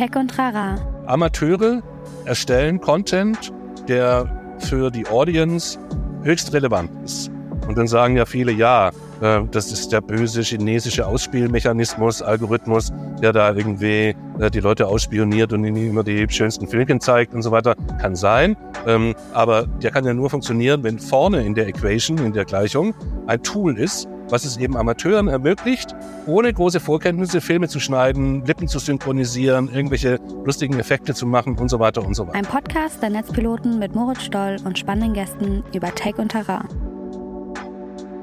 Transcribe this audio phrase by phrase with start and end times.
[0.00, 0.76] Tech und Rara.
[1.04, 1.82] Amateure
[2.24, 3.52] erstellen Content,
[3.86, 5.78] der für die Audience
[6.22, 7.30] höchst relevant ist.
[7.68, 13.34] Und dann sagen ja viele, ja, äh, das ist der böse chinesische Ausspielmechanismus, Algorithmus, der
[13.34, 17.50] da irgendwie äh, die Leute ausspioniert und ihnen immer die schönsten Filmchen zeigt und so
[17.50, 17.74] weiter.
[18.00, 18.56] Kann sein,
[18.86, 22.94] ähm, aber der kann ja nur funktionieren, wenn vorne in der Equation, in der Gleichung,
[23.26, 25.94] ein Tool ist, was es eben Amateuren ermöglicht,
[26.26, 31.68] ohne große Vorkenntnisse Filme zu schneiden, Lippen zu synchronisieren, irgendwelche lustigen Effekte zu machen und
[31.68, 32.36] so weiter und so weiter.
[32.36, 36.89] Ein Podcast der Netzpiloten mit Moritz Stoll und spannenden Gästen über Tech und Terrain.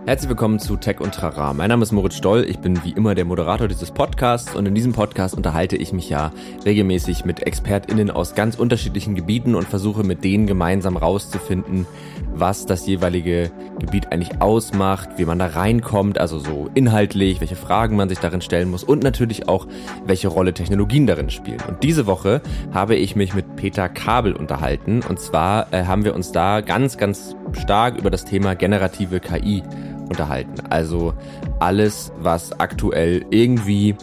[0.08, 1.52] Herzlich willkommen zu Tech und Trara.
[1.52, 4.74] Mein Name ist Moritz Stoll, ich bin wie immer der Moderator dieses Podcasts und in
[4.74, 6.32] diesem Podcast unterhalte ich mich ja
[6.64, 11.86] regelmäßig mit ExpertInnen aus ganz unterschiedlichen Gebieten und versuche mit denen gemeinsam rauszufinden,
[12.34, 17.98] was das jeweilige Gebiet eigentlich ausmacht, wie man da reinkommt, also so inhaltlich, welche Fragen
[17.98, 19.68] man sich darin stellen muss und natürlich auch,
[20.06, 21.62] welche Rolle Technologien darin spielen.
[21.68, 22.42] Und diese Woche
[22.74, 26.98] habe ich mich mit Peter Kabel unterhalten und zwar äh, haben wir uns da ganz,
[26.98, 29.64] ganz stark über das Thema generative KI
[30.10, 30.56] unterhalten.
[30.70, 31.14] Also
[31.60, 33.96] alles, was aktuell irgendwie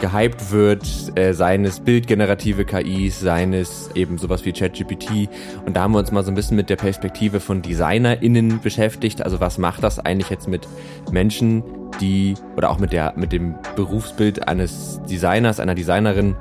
[0.00, 5.28] gehypt wird, äh, seines bildgenerative KIs, seines eben sowas wie ChatGPT.
[5.64, 9.22] Und da haben wir uns mal so ein bisschen mit der Perspektive von DesignerInnen beschäftigt.
[9.22, 10.68] Also was macht das eigentlich jetzt mit
[11.10, 11.62] Menschen,
[12.00, 16.36] die, oder auch mit der, mit dem Berufsbild eines Designers, einer Designerin,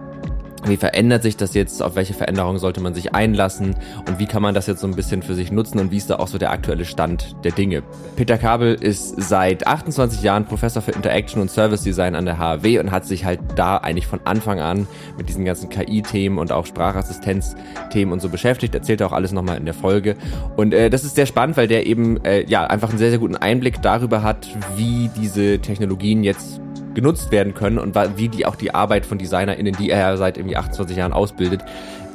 [0.65, 1.81] wie verändert sich das jetzt?
[1.83, 3.75] Auf welche Veränderungen sollte man sich einlassen?
[4.07, 5.79] Und wie kann man das jetzt so ein bisschen für sich nutzen?
[5.79, 7.83] Und wie ist da auch so der aktuelle Stand der Dinge?
[8.15, 12.79] Peter Kabel ist seit 28 Jahren Professor für Interaction und Service Design an der HAW
[12.79, 16.65] und hat sich halt da eigentlich von Anfang an mit diesen ganzen KI-Themen und auch
[16.65, 18.73] Sprachassistenz-Themen und so beschäftigt.
[18.73, 20.15] Erzählt er auch alles nochmal in der Folge.
[20.55, 23.19] Und äh, das ist sehr spannend, weil der eben äh, ja einfach einen sehr, sehr
[23.19, 26.61] guten Einblick darüber hat, wie diese Technologien jetzt
[26.93, 30.37] genutzt werden können und wie die auch die Arbeit von DesignerInnen, die er ja seit
[30.37, 31.61] irgendwie 28 Jahren ausbildet,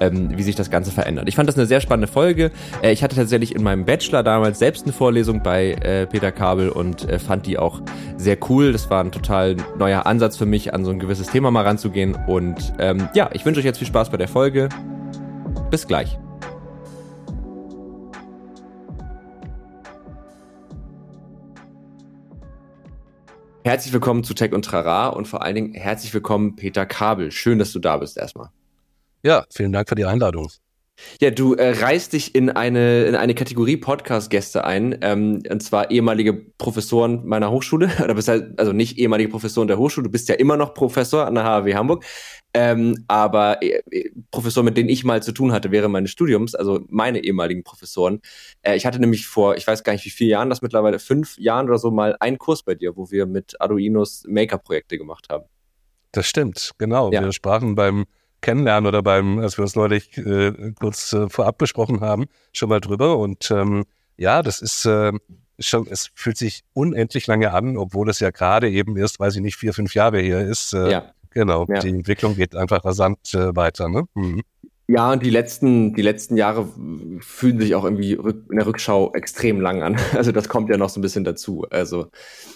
[0.01, 1.29] ähm, wie sich das Ganze verändert.
[1.29, 2.51] Ich fand das eine sehr spannende Folge.
[2.83, 6.69] Äh, ich hatte tatsächlich in meinem Bachelor damals selbst eine Vorlesung bei äh, Peter Kabel
[6.69, 7.81] und äh, fand die auch
[8.17, 8.73] sehr cool.
[8.73, 12.17] Das war ein total neuer Ansatz für mich, an so ein gewisses Thema mal ranzugehen.
[12.27, 14.69] Und ähm, ja, ich wünsche euch jetzt viel Spaß bei der Folge.
[15.71, 16.19] Bis gleich.
[23.65, 27.31] Herzlich willkommen zu Tech und Trara und vor allen Dingen herzlich willkommen Peter Kabel.
[27.33, 28.51] Schön, dass du da bist erstmal.
[29.23, 30.49] Ja, vielen Dank für die Einladung.
[31.21, 35.91] Ja, du äh, reißt dich in eine, in eine Kategorie Podcast-Gäste ein, ähm, und zwar
[35.91, 40.29] ehemalige Professoren meiner Hochschule, oder bist halt, also nicht ehemalige Professoren der Hochschule, du bist
[40.29, 42.05] ja immer noch Professor an der HAW Hamburg,
[42.55, 46.55] ähm, aber äh, äh, Professoren, mit denen ich mal zu tun hatte während meines Studiums,
[46.55, 48.21] also meine ehemaligen Professoren.
[48.63, 51.39] Äh, ich hatte nämlich vor, ich weiß gar nicht wie viele Jahren, das mittlerweile fünf
[51.39, 55.45] Jahren oder so mal einen Kurs bei dir, wo wir mit Arduinos Maker-Projekte gemacht haben.
[56.13, 57.13] Das stimmt, genau.
[57.13, 57.23] Ja.
[57.23, 58.07] Wir sprachen beim
[58.41, 62.81] Kennenlernen oder beim, als wir uns neulich äh, kurz äh, vorab besprochen haben, schon mal
[62.81, 63.19] drüber.
[63.19, 63.85] Und ähm,
[64.17, 65.13] ja, das ist äh,
[65.59, 69.43] schon, es fühlt sich unendlich lange an, obwohl es ja gerade eben erst, weiß ich
[69.43, 70.73] nicht, vier, fünf Jahre hier ist.
[70.73, 71.13] Äh, ja.
[71.31, 71.81] Genau, ja.
[71.81, 73.89] die Entwicklung geht einfach rasant äh, weiter.
[73.89, 74.05] Ne?
[74.15, 74.43] Mhm.
[74.91, 76.67] Ja, und die letzten, die letzten Jahre
[77.21, 79.97] fühlen sich auch irgendwie in der Rückschau extrem lang an.
[80.15, 81.67] Also das kommt ja noch so ein bisschen dazu.
[81.69, 82.07] Also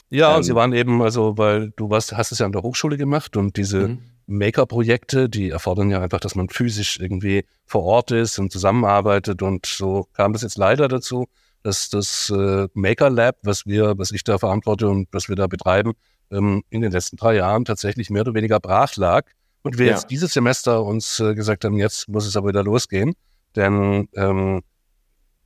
[0.08, 2.96] ja, ähm, sie waren eben, also weil du warst, hast es ja an der Hochschule
[2.96, 3.98] gemacht und diese mhm.
[4.26, 9.66] Maker-Projekte, die erfordern ja einfach, dass man physisch irgendwie vor Ort ist und zusammenarbeitet und
[9.66, 11.26] so kam das jetzt leider dazu,
[11.62, 15.46] dass das äh, Maker Lab, was wir, was ich da verantworte und was wir da
[15.46, 15.92] betreiben,
[16.30, 19.26] ähm, in den letzten drei Jahren tatsächlich mehr oder weniger brach lag.
[19.62, 19.92] Und wir ja.
[19.92, 23.14] jetzt dieses Semester uns äh, gesagt haben, jetzt muss es aber wieder losgehen.
[23.54, 24.62] Denn ähm,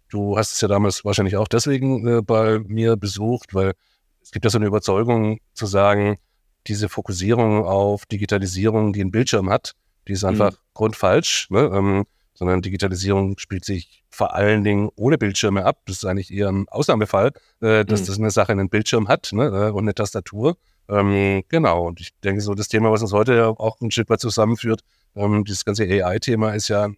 [0.08, 3.74] du hast es ja damals wahrscheinlich auch deswegen äh, bei mir besucht, weil
[4.22, 6.16] es gibt ja so eine Überzeugung zu sagen,
[6.66, 9.72] diese Fokussierung auf Digitalisierung, die einen Bildschirm hat,
[10.08, 10.56] die ist einfach mhm.
[10.74, 11.48] grundfalsch.
[11.50, 11.70] Ne?
[11.72, 12.04] Ähm,
[12.36, 15.80] sondern Digitalisierung spielt sich vor allen Dingen ohne Bildschirme ab.
[15.86, 18.06] Das ist eigentlich eher ein Ausnahmefall, äh, dass mhm.
[18.06, 19.44] das eine Sache einen Bildschirm hat ne?
[19.44, 20.56] Äh, und eine Tastatur.
[20.88, 24.10] Ähm, genau, und ich denke, so das Thema, was uns heute ja auch ein Stück
[24.10, 24.82] weit zusammenführt,
[25.16, 26.96] ähm, dieses ganze AI-Thema ist ja ein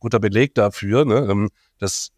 [0.00, 1.04] guter Beleg dafür.
[1.04, 1.28] Ne?
[1.30, 2.10] Ähm, das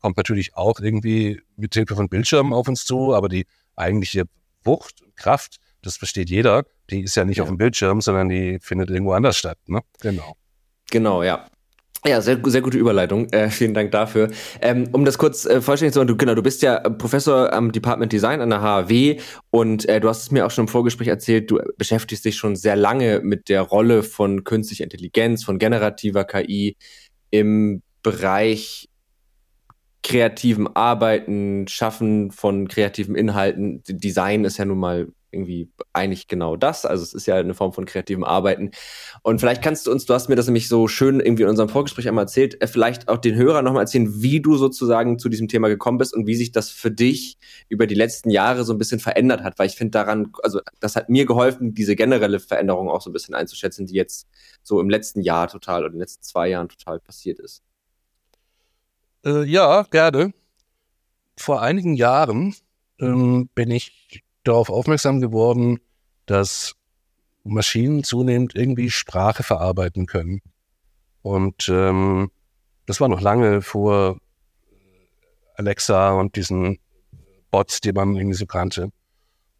[0.00, 4.24] kommt natürlich auch irgendwie mit Hilfe von Bildschirmen auf uns zu, aber die eigentliche
[4.64, 7.42] Wucht, Kraft, das versteht jeder, die ist ja nicht ja.
[7.42, 9.58] auf dem Bildschirm, sondern die findet irgendwo anders statt.
[9.66, 9.80] Ne?
[10.00, 10.36] Genau.
[10.90, 11.46] Genau, ja.
[12.04, 13.28] Ja, sehr, sehr gute Überleitung.
[13.32, 14.28] Äh, vielen Dank dafür.
[14.60, 17.70] Ähm, um das kurz äh, vollständig zu machen, du, genau, du bist ja Professor am
[17.70, 19.20] Department Design an der HAW
[19.50, 22.56] und äh, du hast es mir auch schon im Vorgespräch erzählt, du beschäftigst dich schon
[22.56, 26.76] sehr lange mit der Rolle von künstlicher Intelligenz, von generativer KI
[27.30, 28.88] im Bereich
[30.02, 33.82] kreativen Arbeiten, Schaffen von kreativen Inhalten.
[33.86, 36.84] Design ist ja nun mal irgendwie eigentlich genau das.
[36.84, 38.70] Also es ist ja eine Form von kreativem Arbeiten.
[39.22, 41.68] Und vielleicht kannst du uns, du hast mir das nämlich so schön irgendwie in unserem
[41.68, 45.48] Vorgespräch einmal erzählt, äh, vielleicht auch den Hörern nochmal erzählen, wie du sozusagen zu diesem
[45.48, 47.38] Thema gekommen bist und wie sich das für dich
[47.68, 49.58] über die letzten Jahre so ein bisschen verändert hat.
[49.58, 53.14] Weil ich finde daran, also das hat mir geholfen, diese generelle Veränderung auch so ein
[53.14, 54.28] bisschen einzuschätzen, die jetzt
[54.62, 57.62] so im letzten Jahr total oder in den letzten zwei Jahren total passiert ist.
[59.24, 60.32] Äh, ja, gerne.
[61.36, 62.54] Vor einigen Jahren
[63.00, 65.80] ähm, bin ich darauf aufmerksam geworden,
[66.26, 66.74] dass
[67.44, 70.40] Maschinen zunehmend irgendwie Sprache verarbeiten können.
[71.22, 72.30] Und ähm,
[72.86, 74.18] das war noch lange vor
[75.56, 76.78] Alexa und diesen
[77.50, 78.90] Bots, die man irgendwie so kannte.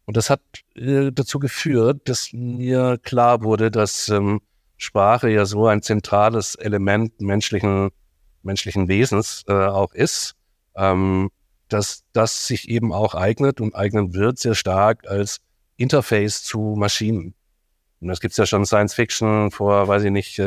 [0.05, 0.41] Und das hat
[0.75, 4.41] äh, dazu geführt, dass mir klar wurde, dass ähm,
[4.77, 7.91] Sprache ja so ein zentrales Element menschlichen,
[8.41, 10.35] menschlichen Wesens äh, auch ist.
[10.75, 11.29] Ähm,
[11.73, 15.39] dass das sich eben auch eignet und eignen wird sehr stark als
[15.75, 17.33] Interface zu Maschinen.
[17.99, 20.41] Und das gibt's ja schon Science Fiction vor, weiß ich nicht,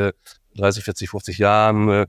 [0.56, 1.88] 30, 40, 50 Jahren.
[1.88, 2.06] Äh,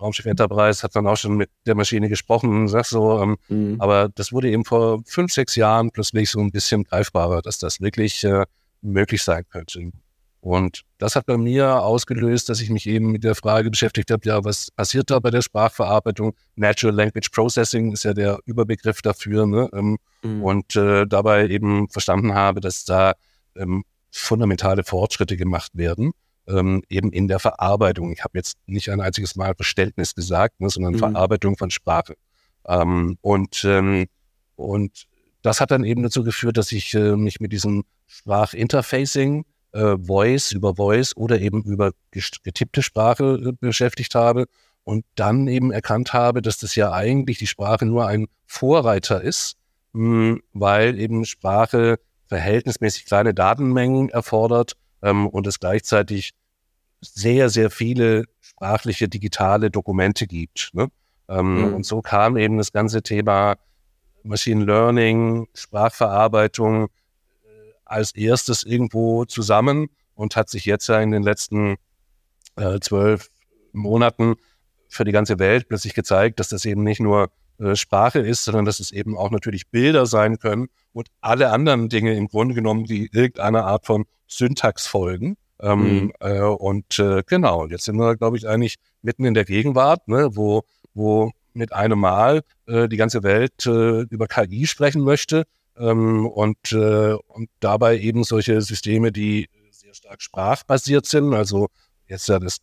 [0.00, 3.22] Raumschiff Enterprise hat dann auch schon mit der Maschine gesprochen, sag so.
[3.22, 3.76] Ähm, mhm.
[3.80, 7.80] Aber das wurde eben vor fünf, sechs Jahren plötzlich so ein bisschen greifbarer, dass das
[7.80, 8.44] wirklich äh,
[8.82, 9.90] möglich sein könnte.
[10.46, 14.28] Und das hat bei mir ausgelöst, dass ich mich eben mit der Frage beschäftigt habe,
[14.28, 16.36] ja, was passiert da bei der Sprachverarbeitung?
[16.54, 19.44] Natural Language Processing ist ja der Überbegriff dafür.
[19.44, 19.68] Ne?
[19.72, 20.44] Ähm, mhm.
[20.44, 23.14] Und äh, dabei eben verstanden habe, dass da
[23.56, 23.82] ähm,
[24.12, 26.12] fundamentale Fortschritte gemacht werden,
[26.46, 28.12] ähm, eben in der Verarbeitung.
[28.12, 30.98] Ich habe jetzt nicht ein einziges Mal Verständnis gesagt, ne, sondern mhm.
[30.98, 32.14] Verarbeitung von Sprache.
[32.68, 34.06] Ähm, und, ähm,
[34.54, 35.06] und
[35.42, 39.44] das hat dann eben dazu geführt, dass ich äh, mich mit diesem Sprachinterfacing
[39.76, 44.46] äh, Voice über Voice oder eben über getippte Sprache äh, beschäftigt habe
[44.84, 49.56] und dann eben erkannt habe, dass das ja eigentlich die Sprache nur ein Vorreiter ist,
[49.92, 56.32] mh, hm, weil eben Sprache verhältnismäßig kleine Datenmengen erfordert ähm, und es gleichzeitig
[57.00, 60.70] sehr, sehr viele sprachliche digitale Dokumente gibt.
[60.72, 60.88] Ne?
[61.28, 61.74] Ähm, mhm.
[61.74, 63.56] Und so kam eben das ganze Thema
[64.22, 66.88] Machine Learning, Sprachverarbeitung,
[67.86, 71.76] als erstes irgendwo zusammen und hat sich jetzt ja in den letzten
[72.56, 73.30] äh, zwölf
[73.72, 74.34] Monaten
[74.88, 78.64] für die ganze Welt plötzlich gezeigt, dass das eben nicht nur äh, Sprache ist, sondern
[78.64, 82.84] dass es eben auch natürlich Bilder sein können und alle anderen Dinge im Grunde genommen,
[82.84, 85.36] die irgendeiner Art von Syntax folgen.
[85.60, 86.12] Ähm, mhm.
[86.20, 90.30] äh, und äh, genau, jetzt sind wir, glaube ich, eigentlich mitten in der Gegenwart, ne,
[90.32, 95.44] wo, wo mit einem Mal äh, die ganze Welt äh, über KI sprechen möchte
[95.78, 101.34] ähm, und, äh, und dabei eben solche Systeme, die sehr stark sprachbasiert sind.
[101.34, 101.68] Also
[102.06, 102.60] jetzt ja das,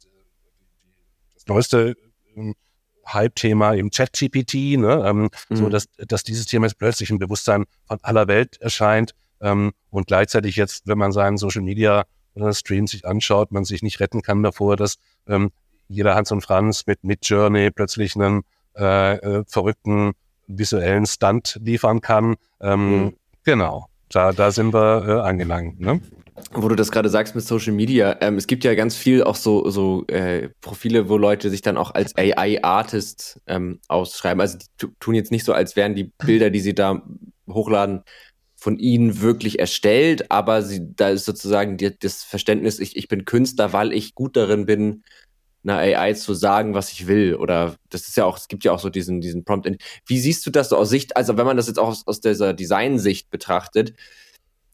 [1.33, 1.95] das neueste
[2.36, 2.56] ähm,
[3.06, 5.04] Hype-Thema im ChatGPT, ne?
[5.06, 5.56] ähm, mhm.
[5.56, 10.07] so dass, dass dieses Thema jetzt plötzlich im Bewusstsein von aller Welt erscheint ähm, und
[10.07, 12.06] gleichzeitig jetzt, wenn man seinen Social Media
[12.36, 15.51] äh, Stream sich anschaut, man sich nicht retten kann davor, dass ähm,
[15.88, 18.44] jeder Hans und Franz mit Midjourney plötzlich einen
[18.75, 20.13] äh, äh, verrückten
[20.47, 22.35] visuellen Stunt liefern kann.
[22.61, 23.13] Ähm, mhm.
[23.43, 25.79] Genau, da, da sind wir äh, angelangt.
[25.79, 26.01] Ne?
[26.51, 29.35] Wo du das gerade sagst mit Social Media, ähm, es gibt ja ganz viel auch
[29.35, 34.41] so, so äh, Profile, wo Leute sich dann auch als AI-Artist ähm, ausschreiben.
[34.41, 37.01] Also die tun jetzt nicht so, als wären die Bilder, die sie da
[37.47, 38.03] hochladen,
[38.55, 43.25] von ihnen wirklich erstellt, aber sie, da ist sozusagen die, das Verständnis, ich, ich bin
[43.25, 45.03] Künstler, weil ich gut darin bin,
[45.63, 47.36] einer AI zu sagen, was ich will.
[47.36, 49.70] Oder das ist ja auch, es gibt ja auch so diesen, diesen Prompt.
[50.05, 52.22] Wie siehst du das so aus Sicht, also wenn man das jetzt auch aus, aus
[52.22, 53.93] dieser Designsicht betrachtet,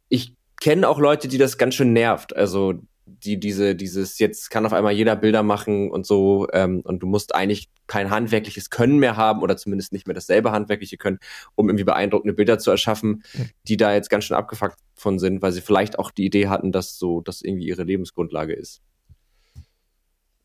[0.10, 2.36] ich kenne auch Leute, die das ganz schön nervt.
[2.36, 2.82] Also
[3.24, 7.08] die diese dieses jetzt kann auf einmal jeder Bilder machen und so ähm, und du
[7.08, 11.20] musst eigentlich kein handwerkliches Können mehr haben oder zumindest nicht mehr dasselbe handwerkliche Können,
[11.56, 13.24] um irgendwie beeindruckende Bilder zu erschaffen,
[13.68, 16.72] die da jetzt ganz schön abgefuckt von sind, weil sie vielleicht auch die Idee hatten,
[16.72, 18.82] dass so das irgendwie ihre Lebensgrundlage ist.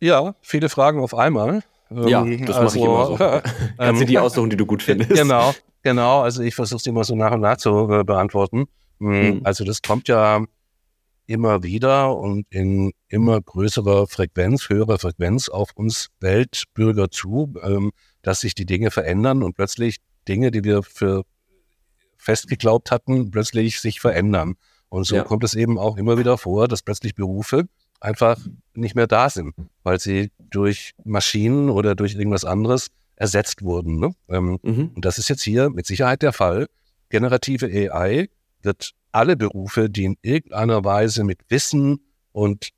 [0.05, 1.63] Ja, viele Fragen auf einmal.
[1.91, 3.51] Ja, ähm, das also, mache ich immer so.
[3.79, 5.11] Kannst du die aussuchen, die du gut findest.
[5.11, 6.21] Genau, genau.
[6.21, 8.67] Also ich versuche es immer so nach und nach zu äh, beantworten.
[8.99, 9.41] Mhm.
[9.45, 10.45] Also das kommt ja
[11.27, 18.41] immer wieder und in immer größerer Frequenz, höherer Frequenz auf uns Weltbürger zu, ähm, dass
[18.41, 21.25] sich die Dinge verändern und plötzlich Dinge, die wir für
[22.19, 24.57] fest geglaubt hatten, plötzlich sich verändern.
[24.91, 25.25] Und so ja.
[25.25, 27.65] kommt es eben auch immer wieder vor, dass plötzlich Berufe
[28.05, 28.39] einfach
[28.75, 33.99] nicht mehr da sind, weil sie durch Maschinen oder durch irgendwas anderes ersetzt wurden.
[33.99, 34.15] Ne?
[34.29, 34.91] Ähm, mhm.
[34.95, 36.67] Und das ist jetzt hier mit Sicherheit der Fall.
[37.09, 38.29] Generative AI
[38.63, 42.01] wird alle Berufe, die in irgendeiner Weise mit Wissen
[42.33, 42.71] und,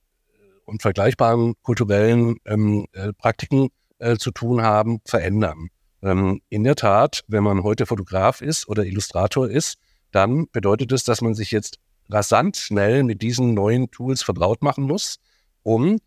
[0.65, 3.69] und vergleichbaren kulturellen ähm, äh, Praktiken
[3.99, 5.69] äh, zu tun haben, verändern.
[6.03, 9.79] Ähm, in der Tat, wenn man heute Fotograf ist oder Illustrator ist,
[10.13, 14.85] dann bedeutet es, dass man sich jetzt rasant schnell mit diesen neuen Tools vertraut machen
[14.85, 15.19] muss,
[15.63, 15.99] um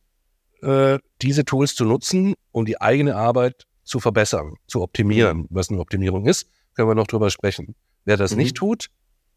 [0.61, 5.47] äh, diese Tools zu nutzen, um die eigene Arbeit zu verbessern, zu optimieren.
[5.49, 7.75] Was eine Optimierung ist, können wir noch drüber sprechen.
[8.05, 8.37] Wer das mhm.
[8.37, 8.87] nicht tut,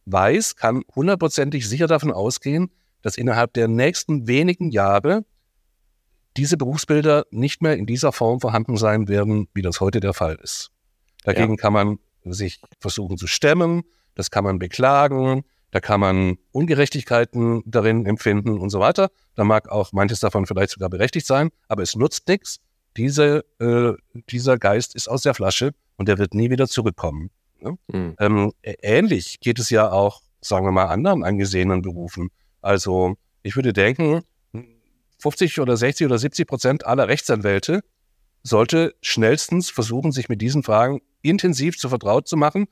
[0.06, 2.70] weiß, kann hundertprozentig sicher davon ausgehen,
[3.02, 5.24] dass innerhalb der nächsten wenigen Jahre
[6.36, 10.38] diese Berufsbilder nicht mehr in dieser Form vorhanden sein werden, wie das heute der Fall
[10.42, 10.70] ist.
[11.24, 11.56] Dagegen ja.
[11.56, 13.82] kann man sich versuchen zu stemmen,
[14.14, 19.10] das kann man beklagen, da kann man Ungerechtigkeiten darin empfinden und so weiter.
[19.34, 22.60] Da mag auch manches davon vielleicht sogar berechtigt sein, aber es nutzt nichts.
[22.98, 23.94] Diese, äh,
[24.30, 27.30] dieser Geist ist aus der Flasche und der wird nie wieder zurückkommen.
[27.60, 27.78] Ne?
[27.90, 28.16] Mhm.
[28.20, 32.28] Ähm, ähnlich geht es ja auch, sagen wir mal, anderen angesehenen Berufen.
[32.60, 34.20] Also ich würde denken,
[35.20, 37.80] 50 oder 60 oder 70 Prozent aller Rechtsanwälte
[38.42, 42.66] sollte schnellstens versuchen, sich mit diesen Fragen intensiv zu vertraut zu machen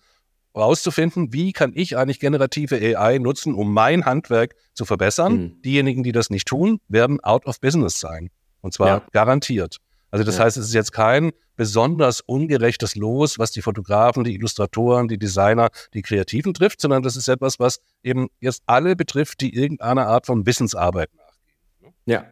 [0.55, 5.33] rauszufinden, wie kann ich eigentlich generative AI nutzen, um mein Handwerk zu verbessern.
[5.33, 5.63] Mhm.
[5.63, 8.31] Diejenigen, die das nicht tun, werden out of business sein.
[8.61, 9.03] Und zwar ja.
[9.13, 9.77] garantiert.
[10.11, 10.45] Also das ja.
[10.45, 15.71] heißt, es ist jetzt kein besonders ungerechtes Los, was die Fotografen, die Illustratoren, die Designer,
[15.95, 20.27] die Kreativen trifft, sondern das ist etwas, was eben jetzt alle betrifft, die irgendeiner Art
[20.27, 21.95] von Wissensarbeit nachgehen.
[22.07, 22.27] Ja.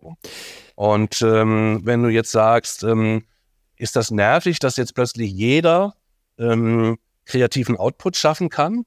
[0.74, 3.24] Und ähm, wenn du jetzt sagst, ähm,
[3.76, 5.94] ist das nervig, dass jetzt plötzlich jeder
[6.38, 6.98] ähm,
[7.28, 8.84] kreativen Output schaffen kann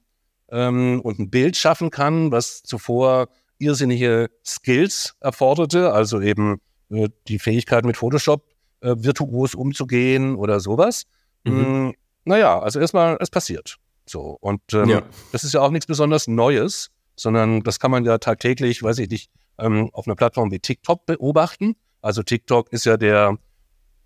[0.49, 3.29] ähm, und ein Bild schaffen kann, was zuvor
[3.59, 8.43] irrsinnige Skills erforderte, also eben äh, die Fähigkeit mit Photoshop
[8.81, 11.03] äh, virtuos umzugehen oder sowas.
[11.43, 11.65] Mhm.
[11.65, 11.93] Hm,
[12.25, 13.77] naja, also erstmal, es passiert.
[14.05, 14.37] So.
[14.41, 15.03] Und ähm, ja.
[15.31, 19.09] das ist ja auch nichts besonders Neues, sondern das kann man ja tagtäglich, weiß ich
[19.09, 21.75] nicht, ähm, auf einer Plattform wie TikTok beobachten.
[22.01, 23.37] Also TikTok ist ja der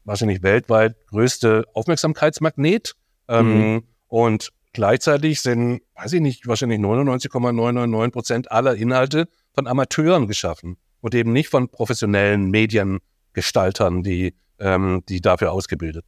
[0.03, 2.95] wahrscheinlich weltweit größte Aufmerksamkeitsmagnet.
[3.27, 3.83] Ähm, mhm.
[4.07, 11.15] Und gleichzeitig sind, weiß ich nicht, wahrscheinlich 99,999 Prozent aller Inhalte von Amateuren geschaffen und
[11.15, 16.05] eben nicht von professionellen Mediengestaltern, die, ähm, die dafür ausgebildet.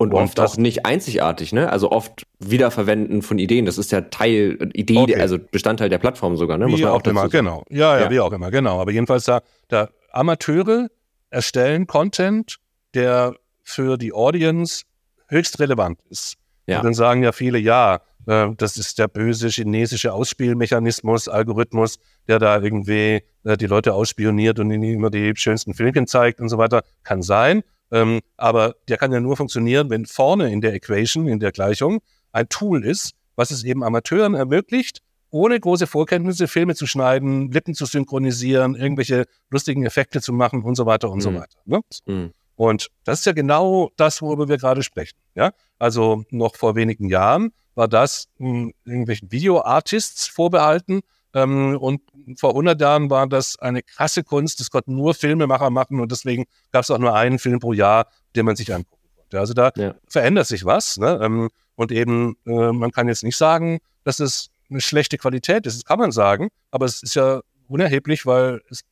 [0.00, 1.72] Und, und oft auch nicht einzigartig, ne?
[1.72, 3.66] Also oft Wiederverwenden von Ideen.
[3.66, 5.20] Das ist ja Teil, Idee, okay.
[5.20, 6.68] also Bestandteil der Plattform sogar, ne?
[6.68, 7.64] Muss wie man auch, auch immer, genau.
[7.68, 8.80] Ja, ja, ja, wie auch immer, genau.
[8.80, 10.86] Aber jedenfalls da, da Amateure
[11.30, 12.58] erstellen Content,
[12.94, 14.84] der für die Audience
[15.26, 16.36] höchst relevant ist.
[16.68, 16.78] Ja.
[16.78, 21.98] Und dann sagen ja viele, ja, äh, das ist der böse chinesische Ausspielmechanismus, Algorithmus,
[22.28, 26.50] der da irgendwie äh, die Leute ausspioniert und ihnen immer die schönsten Filmchen zeigt und
[26.50, 26.82] so weiter.
[27.02, 27.62] Kann sein.
[27.90, 32.00] Ähm, aber der kann ja nur funktionieren, wenn vorne in der Equation, in der Gleichung,
[32.32, 37.74] ein Tool ist, was es eben Amateuren ermöglicht, ohne große Vorkenntnisse Filme zu schneiden, Lippen
[37.74, 41.22] zu synchronisieren, irgendwelche lustigen Effekte zu machen und so weiter und mhm.
[41.22, 41.58] so weiter.
[41.64, 41.80] Ne?
[42.06, 42.32] Mhm.
[42.58, 45.16] Und das ist ja genau das, worüber wir gerade sprechen.
[45.36, 45.52] Ja?
[45.78, 51.02] Also noch vor wenigen Jahren war das hm, irgendwelchen Video-Artists vorbehalten.
[51.34, 52.02] Ähm, und
[52.36, 54.58] vor 100 Jahren war das eine krasse Kunst.
[54.58, 58.08] Das konnten nur Filmemacher machen und deswegen gab es auch nur einen Film pro Jahr,
[58.34, 59.38] den man sich angucken konnte.
[59.38, 59.94] Also da ja.
[60.08, 60.96] verändert sich was.
[60.96, 61.20] Ne?
[61.22, 65.76] Ähm, und eben, äh, man kann jetzt nicht sagen, dass es eine schlechte Qualität ist.
[65.76, 68.82] Das kann man sagen, aber es ist ja unerheblich, weil es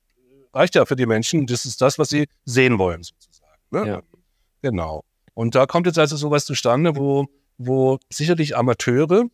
[0.55, 1.47] reicht ja für die Menschen.
[1.47, 3.03] Das ist das, was sie sehen wollen.
[3.03, 3.26] Sozusagen.
[3.71, 3.87] Ne?
[3.87, 4.03] Ja.
[4.63, 5.05] Genau.
[5.35, 7.27] Und da kommt jetzt also sowas zustande, wo,
[7.59, 9.27] wo sicherlich Amateure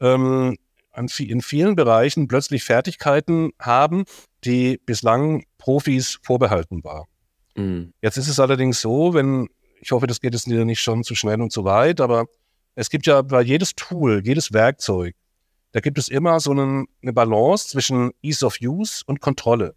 [0.00, 0.56] ähm,
[0.94, 4.04] in vielen Bereichen plötzlich Fertigkeiten haben,
[4.44, 7.06] die bislang Profis vorbehalten waren.
[7.56, 7.92] Mhm.
[8.02, 9.48] Jetzt ist es allerdings so, wenn,
[9.80, 12.26] ich hoffe, das geht jetzt nicht schon zu schnell und zu weit, aber
[12.74, 15.14] es gibt ja bei jedes Tool, jedes Werkzeug,
[15.72, 19.74] da gibt es immer so einen, eine Balance zwischen Ease of Use und Kontrolle.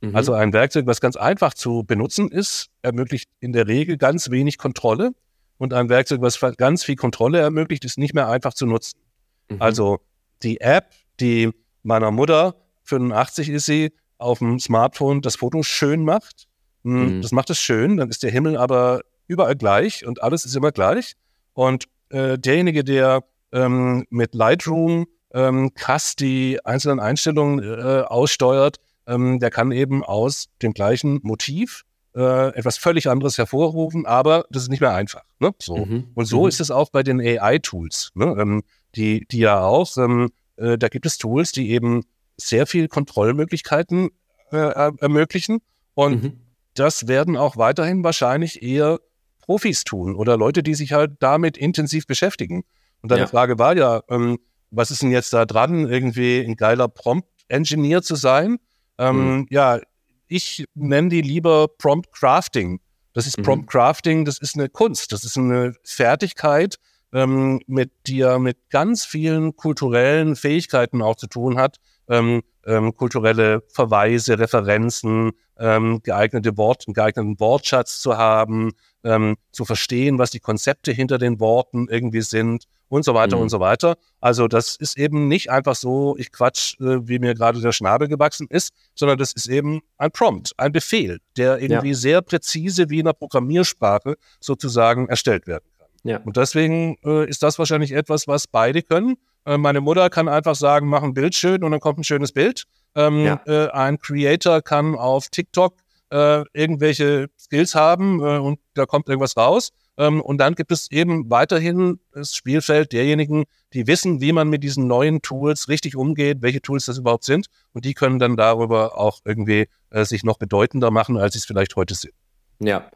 [0.00, 0.14] Mhm.
[0.14, 4.58] Also ein Werkzeug, was ganz einfach zu benutzen ist, ermöglicht in der Regel ganz wenig
[4.58, 5.12] Kontrolle.
[5.56, 9.00] Und ein Werkzeug, was ganz viel Kontrolle ermöglicht, ist nicht mehr einfach zu nutzen.
[9.48, 9.60] Mhm.
[9.60, 9.98] Also
[10.42, 11.50] die App, die
[11.82, 16.46] meiner Mutter, 85 ist sie, auf dem Smartphone das Foto schön macht.
[16.84, 17.22] Hm, mhm.
[17.22, 20.72] Das macht es schön, dann ist der Himmel aber überall gleich und alles ist immer
[20.72, 21.14] gleich.
[21.54, 28.76] Und äh, derjenige, der ähm, mit Lightroom ähm, krass die einzelnen Einstellungen äh, aussteuert,
[29.08, 31.84] ähm, der kann eben aus dem gleichen Motiv
[32.14, 35.22] äh, etwas völlig anderes hervorrufen, aber das ist nicht mehr einfach.
[35.40, 35.52] Ne?
[35.58, 35.76] So.
[35.76, 36.08] Mhm.
[36.14, 36.48] Und so mhm.
[36.48, 38.36] ist es auch bei den AI-Tools, ne?
[38.38, 38.62] ähm,
[38.94, 42.02] die, die ja auch, ähm, äh, da gibt es Tools, die eben
[42.36, 44.10] sehr viel Kontrollmöglichkeiten
[44.52, 45.58] äh, ermöglichen.
[45.94, 46.40] Und mhm.
[46.74, 49.00] das werden auch weiterhin wahrscheinlich eher
[49.40, 52.64] Profis tun oder Leute, die sich halt damit intensiv beschäftigen.
[53.02, 53.26] Und deine ja.
[53.26, 54.38] Frage war ja, ähm,
[54.70, 58.58] was ist denn jetzt da dran, irgendwie ein geiler Prompt-Engineer zu sein?
[58.98, 59.46] Ähm, mhm.
[59.50, 59.80] Ja,
[60.26, 62.80] ich nenne die lieber Prompt Crafting.
[63.12, 63.42] Das ist mhm.
[63.42, 66.76] Prompt Crafting, das ist eine Kunst, das ist eine Fertigkeit,
[67.12, 71.78] ähm, mit dir mit ganz vielen kulturellen Fähigkeiten auch zu tun hat,
[72.08, 78.72] ähm, ähm, kulturelle Verweise, Referenzen, ähm, geeignete Wort, einen geeigneten Wortschatz zu haben,
[79.04, 83.42] ähm, zu verstehen, was die Konzepte hinter den Worten irgendwie sind und so weiter mhm.
[83.42, 83.96] und so weiter.
[84.20, 88.08] Also das ist eben nicht einfach so, ich quatsch, äh, wie mir gerade der Schnabel
[88.08, 91.94] gewachsen ist, sondern das ist eben ein Prompt, ein Befehl, der irgendwie ja.
[91.94, 95.77] sehr präzise wie in einer Programmiersprache sozusagen erstellt werden kann.
[96.04, 96.18] Ja.
[96.18, 99.16] Und deswegen äh, ist das wahrscheinlich etwas, was beide können.
[99.44, 102.32] Äh, meine Mutter kann einfach sagen, mach ein Bild schön und dann kommt ein schönes
[102.32, 102.64] Bild.
[102.94, 103.40] Ähm, ja.
[103.46, 105.74] äh, ein Creator kann auf TikTok
[106.10, 109.70] äh, irgendwelche Skills haben äh, und da kommt irgendwas raus.
[109.98, 114.62] Ähm, und dann gibt es eben weiterhin das Spielfeld derjenigen, die wissen, wie man mit
[114.62, 117.46] diesen neuen Tools richtig umgeht, welche Tools das überhaupt sind.
[117.72, 121.44] Und die können dann darüber auch irgendwie äh, sich noch bedeutender machen, als sie es
[121.44, 122.14] vielleicht heute sind.
[122.60, 122.90] Ja,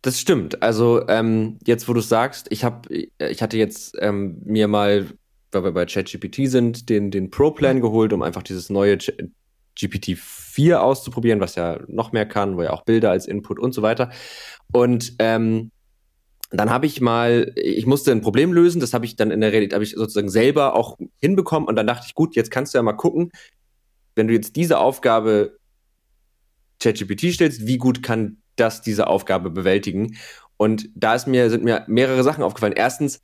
[0.00, 0.62] das stimmt.
[0.62, 2.88] Also ähm, jetzt, wo du sagst, ich habe,
[3.18, 5.06] ich hatte jetzt ähm, mir mal,
[5.50, 8.96] weil wir bei ChatGPT sind, den den Pro-Plan geholt, um einfach dieses neue
[9.78, 13.82] GPT-4 auszuprobieren, was ja noch mehr kann, wo ja auch Bilder als Input und so
[13.82, 14.10] weiter.
[14.72, 15.70] Und ähm,
[16.50, 19.52] dann habe ich mal, ich musste ein Problem lösen, das habe ich dann in der
[19.52, 22.78] Realität, habe ich sozusagen selber auch hinbekommen und dann dachte ich, gut, jetzt kannst du
[22.78, 23.30] ja mal gucken,
[24.14, 25.56] wenn du jetzt diese Aufgabe
[26.80, 30.16] ChatGPT stellst, wie gut kann das diese Aufgabe bewältigen?
[30.56, 32.74] Und da ist mir, sind mir mehrere Sachen aufgefallen.
[32.76, 33.20] Erstens,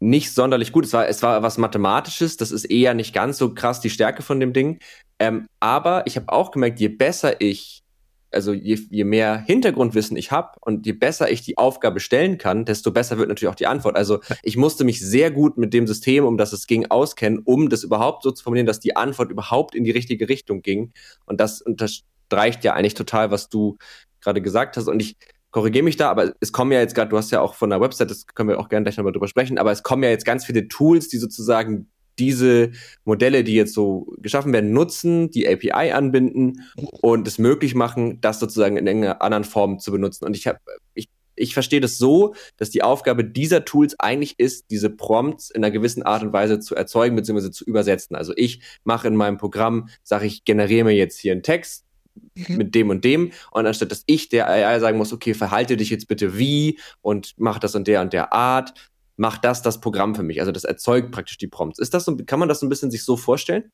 [0.00, 0.86] nicht sonderlich gut.
[0.86, 4.22] Es war, es war was Mathematisches, das ist eher nicht ganz so krass die Stärke
[4.22, 4.80] von dem Ding.
[5.18, 7.84] Ähm, aber ich habe auch gemerkt, je besser ich,
[8.32, 12.64] also je, je mehr Hintergrundwissen ich habe und je besser ich die Aufgabe stellen kann,
[12.64, 13.96] desto besser wird natürlich auch die Antwort.
[13.96, 17.68] Also ich musste mich sehr gut mit dem System, um das es ging, auskennen, um
[17.68, 20.92] das überhaupt so zu formulieren, dass die Antwort überhaupt in die richtige Richtung ging.
[21.26, 23.76] Und das unterstreicht ja eigentlich total, was du
[24.20, 24.88] gerade gesagt hast.
[24.88, 25.16] Und ich
[25.50, 27.80] korrigiere mich da, aber es kommen ja jetzt gerade, du hast ja auch von der
[27.80, 30.24] Website, das können wir auch gerne gleich nochmal drüber sprechen, aber es kommen ja jetzt
[30.24, 32.72] ganz viele Tools, die sozusagen diese
[33.04, 38.38] Modelle, die jetzt so geschaffen werden, nutzen, die API anbinden und es möglich machen, das
[38.38, 40.26] sozusagen in irgendeiner anderen Form zu benutzen.
[40.26, 40.58] Und ich habe,
[40.94, 45.64] ich, ich verstehe das so, dass die Aufgabe dieser Tools eigentlich ist, diese Prompts in
[45.64, 47.50] einer gewissen Art und Weise zu erzeugen bzw.
[47.50, 48.14] zu übersetzen.
[48.14, 51.86] Also ich mache in meinem Programm, sage ich, generiere mir jetzt hier einen Text.
[52.48, 53.32] Mit dem und dem.
[53.50, 57.34] Und anstatt dass ich der AI sagen muss, okay, verhalte dich jetzt bitte wie und
[57.36, 58.74] mach das in der und der Art,
[59.16, 60.40] macht das das Programm für mich.
[60.40, 61.78] Also das erzeugt praktisch die Prompts.
[61.78, 63.70] Ist das so, kann man das so ein bisschen sich so vorstellen?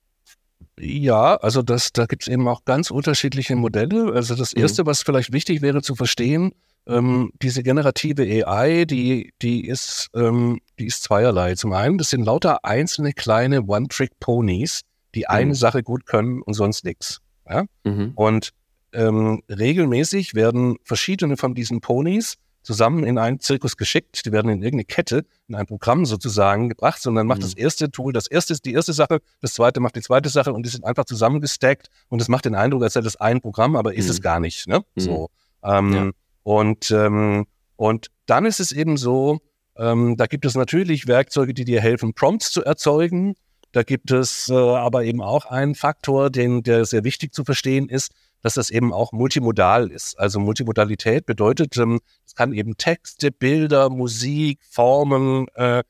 [0.79, 4.13] Ja, also das, da gibt es eben auch ganz unterschiedliche Modelle.
[4.13, 4.63] Also das mhm.
[4.63, 6.53] Erste, was vielleicht wichtig wäre zu verstehen,
[6.87, 11.55] ähm, diese generative AI, die, die, ist, ähm, die ist zweierlei.
[11.55, 14.83] Zum einen, das sind lauter einzelne kleine One-Trick-Ponys,
[15.15, 15.27] die mhm.
[15.29, 17.21] eine Sache gut können und sonst nichts.
[17.49, 17.65] Ja?
[17.85, 18.13] Mhm.
[18.15, 18.51] Und
[18.93, 24.27] ähm, regelmäßig werden verschiedene von diesen Ponys zusammen in einen Zirkus geschickt.
[24.27, 27.07] Die werden in irgendeine Kette, in ein Programm sozusagen gebracht.
[27.07, 27.45] Und dann macht mhm.
[27.45, 30.53] das erste Tool das erste ist die erste Sache, das zweite macht die zweite Sache
[30.53, 33.77] und die sind einfach zusammengestackt und es macht den Eindruck, als sei das ein Programm,
[33.77, 34.11] aber ist mhm.
[34.11, 34.67] es gar nicht.
[34.67, 34.81] Ne?
[34.97, 35.01] Mhm.
[35.01, 35.31] So.
[35.63, 36.11] Ähm, ja.
[36.43, 39.39] Und, ähm, und dann ist es eben so,
[39.77, 43.35] ähm, da gibt es natürlich Werkzeuge, die dir helfen, Prompts zu erzeugen.
[43.77, 47.91] Da gibt es äh, aber eben auch einen Faktor, den, der sehr wichtig zu verstehen
[47.91, 48.11] ist
[48.43, 50.17] dass das eben auch multimodal ist.
[50.21, 55.85] Also Multimodalität bedeutet, ähm, es kann eben Texte, Bilder, Musik, Formen, äh, äh,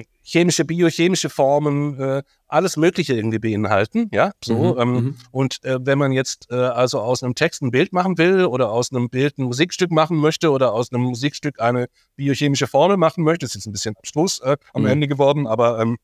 [0.00, 4.74] äh, chemische, biochemische Formen, äh, alles Mögliche irgendwie beinhalten, ja, so.
[4.74, 5.16] Mhm, ähm, mhm.
[5.30, 8.92] und äh, wenn man jetzt also aus einem Text ein Bild machen will oder aus
[8.92, 13.46] einem Bild ein Musikstück machen möchte oder aus einem Musikstück eine biochemische Formel machen möchte,
[13.46, 13.94] ist jetzt ein bisschen
[14.42, 14.88] äh, am mhm.
[14.88, 15.96] Ende geworden, aber ähm,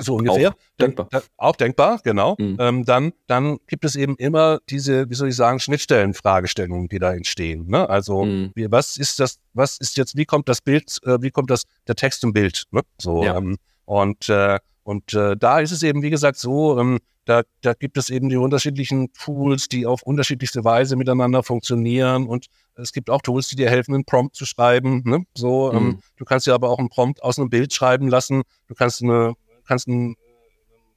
[0.00, 0.50] so ungefähr.
[0.50, 1.08] Auch denkbar.
[1.10, 2.36] Da, auch denkbar, genau.
[2.38, 2.56] Mhm.
[2.58, 7.12] Ähm, dann, dann gibt es eben immer diese, wie soll ich sagen, Schnittstellenfragestellungen, die da
[7.12, 7.66] entstehen.
[7.68, 7.88] Ne?
[7.88, 8.52] Also, mhm.
[8.54, 11.64] wie, was ist das, was ist jetzt, wie kommt das Bild, äh, wie kommt das,
[11.86, 12.64] der Text im Bild?
[12.70, 12.80] Ne?
[12.98, 13.36] So, ja.
[13.36, 17.74] ähm, und, äh, und äh, da ist es eben, wie gesagt, so, ähm, da, da
[17.74, 22.26] gibt es eben die unterschiedlichen Tools, die auf unterschiedlichste Weise miteinander funktionieren.
[22.26, 25.02] Und es gibt auch Tools, die dir helfen, einen Prompt zu schreiben.
[25.04, 25.24] Ne?
[25.36, 25.90] So, ähm, mhm.
[25.90, 28.42] ähm, du kannst dir aber auch einen Prompt aus einem Bild schreiben lassen.
[28.66, 29.34] Du kannst eine
[29.66, 30.16] kannst ein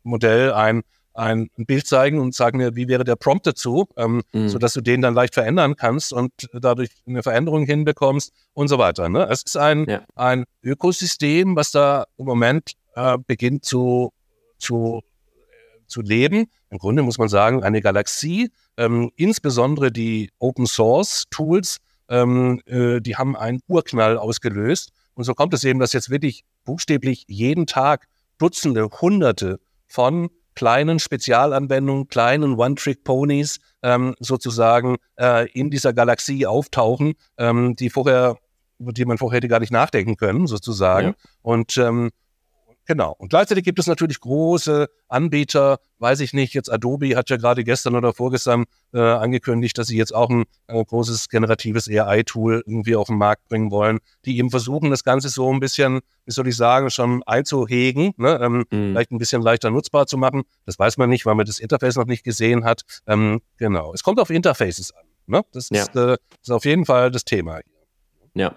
[0.03, 4.49] Modell ein, ein Bild zeigen und sagen mir, wie wäre der Prompt dazu, ähm, mhm.
[4.49, 9.09] sodass du den dann leicht verändern kannst und dadurch eine Veränderung hinbekommst und so weiter.
[9.09, 9.27] Ne?
[9.29, 10.03] Es ist ein, ja.
[10.15, 14.11] ein Ökosystem, was da im Moment äh, beginnt zu,
[14.57, 16.47] zu, äh, zu leben.
[16.69, 21.77] Im Grunde muss man sagen, eine Galaxie, ähm, insbesondere die Open Source Tools,
[22.09, 24.91] ähm, äh, die haben einen Urknall ausgelöst.
[25.13, 30.99] Und so kommt es eben, dass jetzt wirklich buchstäblich jeden Tag Dutzende, Hunderte von kleinen
[30.99, 38.37] Spezialanwendungen, kleinen One-Trick-Ponys ähm, sozusagen äh, in dieser Galaxie auftauchen, ähm, die vorher
[38.79, 41.07] über die man vorher hätte gar nicht nachdenken können, sozusagen.
[41.07, 41.13] Ja.
[41.41, 42.11] Und ähm,
[42.85, 43.15] Genau.
[43.17, 47.63] Und gleichzeitig gibt es natürlich große Anbieter, weiß ich nicht, jetzt Adobe hat ja gerade
[47.63, 52.95] gestern oder vorgestern äh, angekündigt, dass sie jetzt auch ein äh, großes generatives AI-Tool irgendwie
[52.95, 56.47] auf den Markt bringen wollen, die eben versuchen, das Ganze so ein bisschen, wie soll
[56.47, 58.39] ich sagen, schon einzuhegen, ne?
[58.41, 58.91] ähm, mhm.
[58.91, 60.43] vielleicht ein bisschen leichter nutzbar zu machen.
[60.65, 62.83] Das weiß man nicht, weil man das Interface noch nicht gesehen hat.
[63.07, 63.93] Ähm, genau.
[63.93, 65.05] Es kommt auf Interfaces an.
[65.27, 65.43] Ne?
[65.53, 65.81] Das ja.
[65.81, 67.61] ist, äh, ist auf jeden Fall das Thema.
[68.35, 68.53] Ja.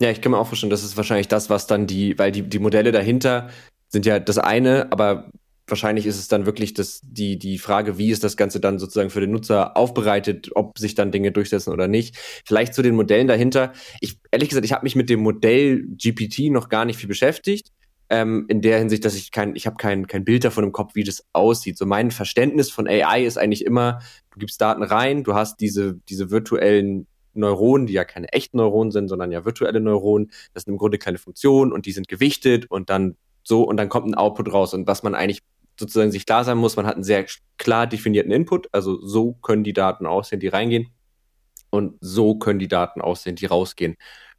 [0.00, 2.42] Ja, ich kann mir auch vorstellen, das ist wahrscheinlich das, was dann die, weil die,
[2.42, 3.48] die Modelle dahinter
[3.90, 5.30] sind ja das eine, aber
[5.70, 9.10] wahrscheinlich ist es dann wirklich das, die, die Frage, wie ist das Ganze dann sozusagen
[9.10, 12.16] für den Nutzer aufbereitet, ob sich dann Dinge durchsetzen oder nicht.
[12.44, 13.72] Vielleicht zu den Modellen dahinter.
[14.00, 17.68] Ich, ehrlich gesagt, ich habe mich mit dem Modell GPT noch gar nicht viel beschäftigt.
[18.08, 20.96] Ähm, in der Hinsicht, dass ich kein, ich habe kein, kein Bild davon im Kopf,
[20.96, 21.78] wie das aussieht.
[21.78, 24.00] So mein Verständnis von AI ist eigentlich immer,
[24.32, 28.90] du gibst Daten rein, du hast diese, diese virtuellen Neuronen, die ja keine echten Neuronen
[28.90, 30.32] sind, sondern ja virtuelle Neuronen.
[30.52, 33.88] Das sind im Grunde kleine Funktionen und die sind gewichtet und dann so und dann
[33.88, 34.74] kommt ein Output raus.
[34.74, 35.42] Und was man eigentlich
[35.78, 37.26] sozusagen sich klar sein muss, man hat einen sehr
[37.58, 38.68] klar definierten Input.
[38.72, 40.88] Also so können die Daten aussehen, die reingehen.
[41.70, 43.96] Und so können die Daten aussehen, die rausgehen.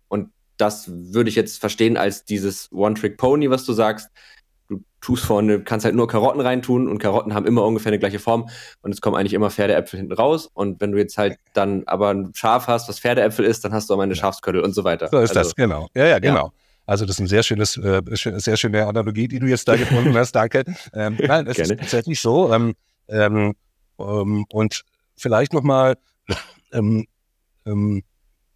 [0.07, 4.09] Und das würde ich jetzt verstehen als dieses One-Trick-Pony, was du sagst
[4.71, 8.19] du tust vorne, kannst halt nur Karotten reintun und Karotten haben immer ungefähr eine gleiche
[8.19, 8.49] Form
[8.81, 10.49] und es kommen eigentlich immer Pferdeäpfel hinten raus.
[10.51, 13.89] Und wenn du jetzt halt dann aber ein Schaf hast, was Pferdeäpfel ist, dann hast
[13.89, 15.09] du auch mal eine Schafsköttel und so weiter.
[15.11, 15.87] So ist also, das, genau.
[15.93, 16.45] Ja, ja, genau.
[16.45, 16.51] Ja.
[16.91, 20.13] Also das ist eine sehr schönes, äh, sehr schöne Analogie, die du jetzt da gefunden
[20.17, 20.33] hast.
[20.33, 20.65] Danke.
[20.93, 22.53] Ähm, nein, es ist tatsächlich so.
[22.53, 22.73] Ähm,
[23.07, 23.53] ähm,
[23.97, 24.83] ähm, und
[25.15, 25.95] vielleicht nochmal,
[26.73, 27.07] ähm,
[27.65, 28.03] ähm,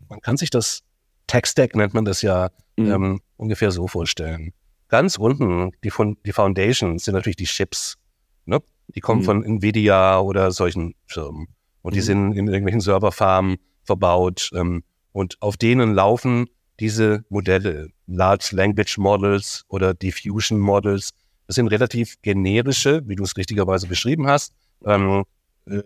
[0.09, 0.81] man kann sich das
[1.27, 2.91] Tech-Stack, nennt man das ja, mhm.
[2.91, 4.51] ähm, ungefähr so vorstellen.
[4.89, 7.95] Ganz unten, die, von, die Foundations sind natürlich die Chips.
[8.43, 8.59] Ne?
[8.89, 9.25] Die kommen mhm.
[9.25, 11.47] von Nvidia oder solchen Firmen.
[11.83, 11.95] Und mhm.
[11.95, 14.49] die sind in irgendwelchen Serverfarmen verbaut.
[14.53, 21.11] Ähm, und auf denen laufen diese Modelle, Large Language Models oder Diffusion Models.
[21.47, 24.53] Das sind relativ generische, wie du es richtigerweise beschrieben hast,
[24.85, 25.23] ähm,
[25.67, 25.81] äh,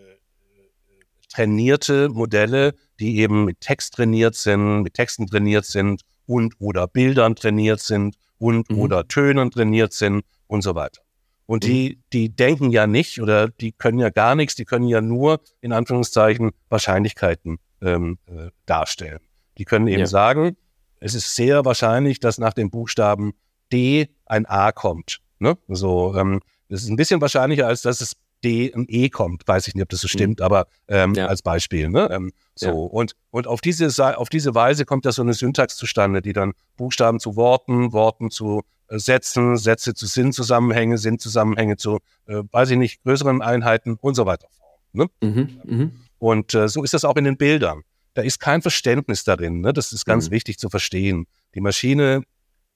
[1.29, 7.35] trainierte Modelle, die eben mit Text trainiert sind, mit Texten trainiert sind und oder Bildern
[7.35, 8.79] trainiert sind und mhm.
[8.79, 11.01] oder Tönen trainiert sind und so weiter.
[11.45, 12.03] Und die, mhm.
[12.13, 15.71] die denken ja nicht oder die können ja gar nichts, die können ja nur in
[15.71, 19.19] Anführungszeichen Wahrscheinlichkeiten ähm, äh, darstellen.
[19.57, 20.05] Die können eben ja.
[20.05, 20.57] sagen,
[20.99, 23.33] es ist sehr wahrscheinlich, dass nach dem Buchstaben
[23.71, 25.19] D ein A kommt.
[25.39, 25.57] Ne?
[25.67, 29.47] So, ähm, das ist ein bisschen wahrscheinlicher, als dass es D ein E kommt.
[29.47, 30.09] Weiß ich nicht, ob das so mhm.
[30.09, 30.45] stimmt, mhm.
[30.45, 31.27] aber ähm, ja.
[31.27, 31.89] als Beispiel.
[31.89, 32.09] Ne?
[32.11, 32.73] Ähm, so ja.
[32.73, 36.53] und und auf diese auf diese Weise kommt da so eine Syntax zustande, die dann
[36.77, 42.77] Buchstaben zu Worten, Worten zu äh, Sätzen, Sätze zu Sinnzusammenhänge, Sinnzusammenhänge zu, äh, weiß ich
[42.77, 44.47] nicht, größeren Einheiten und so weiter.
[44.93, 45.07] Ne?
[45.21, 45.61] Mhm.
[45.63, 45.91] Mhm.
[46.17, 47.83] Und äh, so ist das auch in den Bildern.
[48.13, 49.61] Da ist kein Verständnis darin.
[49.61, 49.73] Ne?
[49.73, 50.31] Das ist ganz mhm.
[50.31, 51.27] wichtig zu verstehen.
[51.55, 52.23] Die Maschine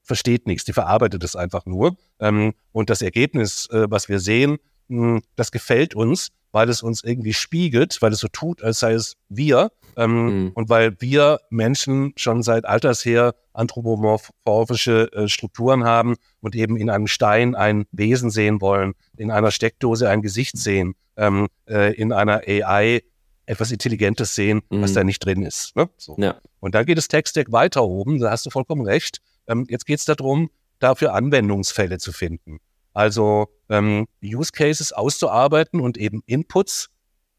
[0.04, 1.96] versteht nichts, die verarbeitet es einfach nur.
[2.20, 4.58] Ähm, und das Ergebnis, äh, was wir sehen,
[4.90, 8.94] hm, das gefällt uns, weil es uns irgendwie spiegelt, weil es so tut, als sei
[8.94, 9.72] es wir.
[9.96, 10.52] Ähm, mhm.
[10.54, 16.90] Und weil wir Menschen schon seit alters her anthropomorphische äh, Strukturen haben und eben in
[16.90, 22.12] einem Stein ein Wesen sehen wollen, in einer Steckdose ein Gesicht sehen, ähm, äh, in
[22.12, 23.02] einer AI
[23.46, 24.82] etwas Intelligentes sehen, mhm.
[24.82, 25.76] was da nicht drin ist.
[25.76, 25.90] Ne?
[25.98, 26.16] So.
[26.20, 26.40] Ja.
[26.60, 29.20] Und dann geht das Tech-Stack weiter oben, da hast du vollkommen recht.
[29.48, 32.60] Ähm, jetzt geht es darum, dafür Anwendungsfälle zu finden.
[32.94, 36.90] Also ähm, Use Cases auszuarbeiten und eben Inputs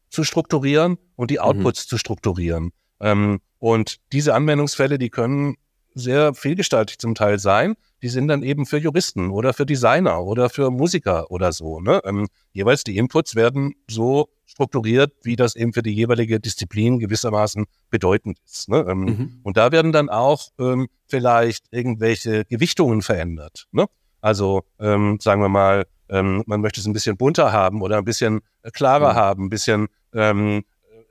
[0.09, 1.41] zu strukturieren und die mhm.
[1.41, 1.89] Outputs mhm.
[1.89, 2.71] zu strukturieren.
[2.99, 5.55] Ähm, und diese Anwendungsfälle, die können
[5.95, 7.75] sehr vielgestaltig zum Teil sein.
[8.01, 11.79] Die sind dann eben für Juristen oder für Designer oder für Musiker oder so.
[11.79, 12.01] Ne?
[12.03, 17.65] Ähm, jeweils die Inputs werden so strukturiert, wie das eben für die jeweilige Disziplin gewissermaßen
[17.89, 18.69] bedeutend ist.
[18.69, 18.85] Ne?
[18.87, 19.39] Ähm, mhm.
[19.43, 23.67] Und da werden dann auch ähm, vielleicht irgendwelche Gewichtungen verändert.
[23.71, 23.85] Ne?
[24.21, 28.05] Also ähm, sagen wir mal, ähm, man möchte es ein bisschen bunter haben oder ein
[28.05, 29.17] bisschen äh, klarer mhm.
[29.17, 30.63] haben, ein bisschen ähm,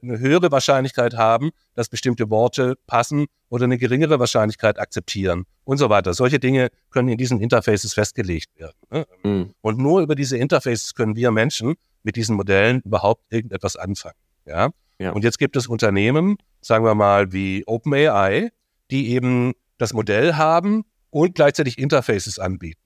[0.03, 5.89] eine höhere Wahrscheinlichkeit haben, dass bestimmte Worte passen oder eine geringere Wahrscheinlichkeit akzeptieren und so
[5.89, 6.15] weiter.
[6.15, 8.77] Solche Dinge können in diesen Interfaces festgelegt werden.
[8.91, 9.07] Ne?
[9.23, 9.55] Mhm.
[9.61, 14.15] Und nur über diese Interfaces können wir Menschen mit diesen Modellen überhaupt irgendetwas anfangen.
[14.47, 14.71] Ja?
[14.99, 15.11] ja?
[15.11, 18.51] Und jetzt gibt es Unternehmen, sagen wir mal wie OpenAI,
[18.91, 22.81] die eben das Modell haben und gleichzeitig Interfaces anbieten.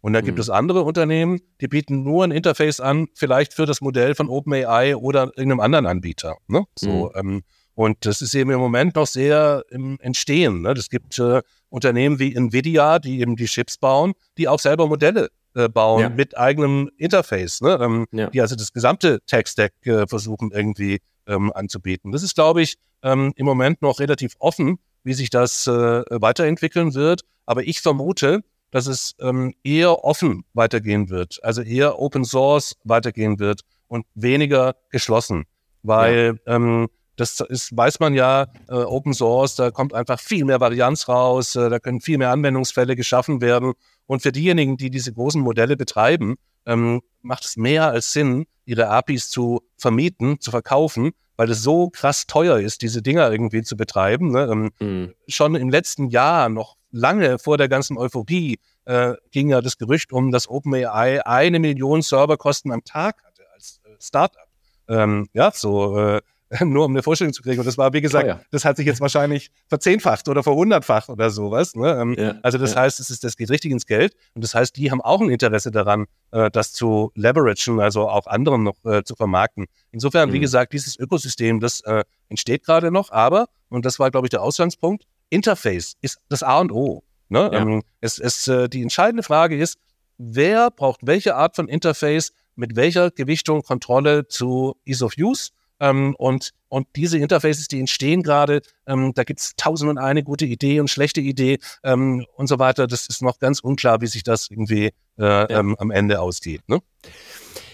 [0.00, 0.42] Und dann gibt mhm.
[0.42, 4.96] es andere Unternehmen, die bieten nur ein Interface an, vielleicht für das Modell von OpenAI
[4.96, 6.36] oder irgendeinem anderen Anbieter.
[6.46, 6.64] Ne?
[6.78, 7.18] So, mhm.
[7.18, 7.42] ähm,
[7.74, 10.62] und das ist eben im Moment noch sehr im Entstehen.
[10.62, 10.72] Ne?
[10.72, 15.30] Es gibt äh, Unternehmen wie Nvidia, die eben die Chips bauen, die auch selber Modelle
[15.54, 16.08] äh, bauen ja.
[16.08, 17.78] mit eigenem Interface, ne?
[17.80, 18.28] ähm, ja.
[18.30, 22.12] die also das gesamte Tech-Stack äh, versuchen irgendwie ähm, anzubieten.
[22.12, 26.94] Das ist, glaube ich, ähm, im Moment noch relativ offen wie sich das äh, weiterentwickeln
[26.94, 27.22] wird.
[27.46, 33.38] Aber ich vermute, dass es ähm, eher offen weitergehen wird, also eher Open Source weitergehen
[33.38, 35.44] wird und weniger geschlossen,
[35.82, 36.56] weil ja.
[36.56, 41.06] ähm, das ist, weiß man ja, äh, Open Source, da kommt einfach viel mehr Varianz
[41.08, 43.74] raus, äh, da können viel mehr Anwendungsfälle geschaffen werden.
[44.06, 46.36] Und für diejenigen, die diese großen Modelle betreiben,
[46.66, 51.90] ähm, macht es mehr als Sinn, ihre APIs zu vermieten, zu verkaufen, weil es so
[51.90, 54.30] krass teuer ist, diese Dinger irgendwie zu betreiben.
[54.30, 54.48] Ne?
[54.50, 55.14] Ähm, mhm.
[55.28, 60.12] Schon im letzten Jahr, noch lange vor der ganzen Euphorie, äh, ging ja das Gerücht
[60.12, 64.48] um, dass OpenAI eine Million Serverkosten am Tag hatte als äh, Startup.
[64.86, 66.20] Ähm, ja, so äh,
[66.64, 67.58] nur um eine Vorstellung zu kriegen.
[67.58, 68.40] Und das war, wie gesagt, ja.
[68.50, 71.74] das hat sich jetzt wahrscheinlich verzehnfacht oder verhundertfacht oder sowas.
[71.74, 71.98] Ne?
[72.00, 72.82] Ähm, ja, also das ja.
[72.82, 74.14] heißt, es ist, das geht richtig ins Geld.
[74.34, 78.26] Und das heißt, die haben auch ein Interesse daran, äh, das zu leveragen, also auch
[78.26, 79.66] anderen noch äh, zu vermarkten.
[79.90, 80.34] Insofern, mhm.
[80.34, 84.30] wie gesagt, dieses Ökosystem, das äh, entsteht gerade noch, aber, und das war, glaube ich,
[84.30, 87.02] der Ausgangspunkt, Interface ist das A und O.
[87.28, 87.50] Ne?
[87.52, 89.78] Ähm, es, es, äh, die entscheidende Frage ist,
[90.18, 96.14] wer braucht welche Art von Interface mit welcher Gewichtung, Kontrolle zu Ease of Use ähm,
[96.18, 100.44] und, und diese Interfaces, die entstehen gerade, ähm, da gibt es tausend und eine gute
[100.44, 102.86] Idee und schlechte Idee ähm, und so weiter.
[102.86, 105.48] Das ist noch ganz unklar, wie sich das irgendwie äh, ja.
[105.50, 106.62] Ähm, am Ende ausgeht.
[106.68, 106.80] Ne?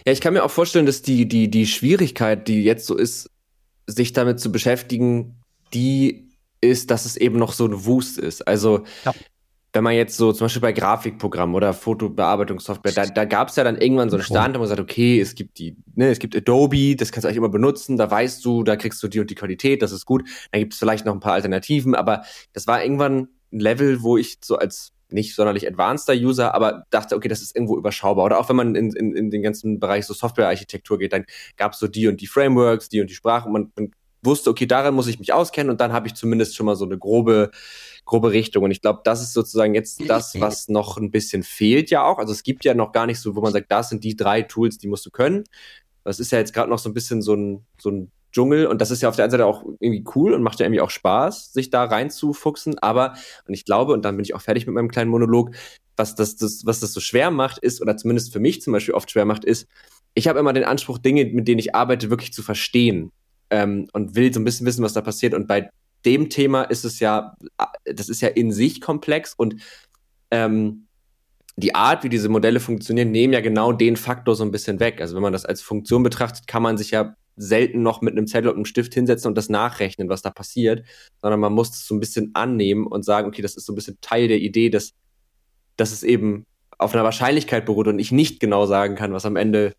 [0.07, 3.31] Ja, ich kann mir auch vorstellen, dass die, die, die Schwierigkeit, die jetzt so ist,
[3.87, 5.37] sich damit zu beschäftigen,
[5.75, 6.29] die
[6.61, 8.47] ist, dass es eben noch so ein Wust ist.
[8.47, 9.15] Also ja
[9.73, 13.63] wenn man jetzt so zum Beispiel bei Grafikprogrammen oder Fotobearbeitungssoftware, da, da gab es ja
[13.63, 16.35] dann irgendwann so einen Stand, wo man sagt, okay, es gibt die, ne, es gibt
[16.35, 19.31] Adobe, das kannst du eigentlich immer benutzen, da weißt du, da kriegst du die und
[19.31, 20.29] die Qualität, das ist gut.
[20.51, 24.17] Dann gibt es vielleicht noch ein paar Alternativen, aber das war irgendwann ein Level, wo
[24.17, 28.25] ich so als nicht sonderlich advanceder User, aber dachte, okay, das ist irgendwo überschaubar.
[28.25, 31.25] Oder auch wenn man in, in, in den ganzen Bereich so Softwarearchitektur geht, dann
[31.57, 33.53] gab es so die und die Frameworks, die und die Sprachen.
[33.53, 33.91] Man, man
[34.23, 36.85] wusste, okay, daran muss ich mich auskennen und dann habe ich zumindest schon mal so
[36.85, 37.51] eine grobe
[38.05, 38.65] grobe Richtung.
[38.65, 42.19] Und ich glaube, das ist sozusagen jetzt das, was noch ein bisschen fehlt ja auch.
[42.19, 44.43] Also es gibt ja noch gar nicht so, wo man sagt, das sind die drei
[44.43, 45.45] Tools, die musst du können.
[46.05, 48.81] Das ist ja jetzt gerade noch so ein bisschen so ein, so ein Dschungel und
[48.81, 50.91] das ist ja auf der einen Seite auch irgendwie cool und macht ja irgendwie auch
[50.91, 52.79] Spaß, sich da reinzufuchsen.
[52.79, 53.15] Aber,
[53.47, 55.51] und ich glaube, und dann bin ich auch fertig mit meinem kleinen Monolog,
[55.97, 58.95] was das, das, was das so schwer macht, ist, oder zumindest für mich zum Beispiel
[58.95, 59.67] oft schwer macht, ist,
[60.15, 63.13] ich habe immer den Anspruch, Dinge, mit denen ich arbeite, wirklich zu verstehen.
[63.51, 65.35] Ähm, und will so ein bisschen wissen, was da passiert.
[65.35, 65.71] Und bei
[66.05, 67.35] dem Thema ist es ja,
[67.85, 69.57] das ist ja in sich komplex und
[70.31, 70.87] ähm,
[71.57, 75.01] die Art, wie diese Modelle funktionieren, nehmen ja genau den Faktor so ein bisschen weg.
[75.01, 78.27] Also wenn man das als Funktion betrachtet, kann man sich ja selten noch mit einem
[78.27, 80.85] Zettel und einem Stift hinsetzen und das nachrechnen, was da passiert,
[81.21, 83.77] sondern man muss es so ein bisschen annehmen und sagen, okay, das ist so ein
[83.77, 84.93] bisschen Teil der Idee, dass,
[85.77, 86.45] dass es eben
[86.79, 89.75] auf einer Wahrscheinlichkeit beruht und ich nicht genau sagen kann, was am Ende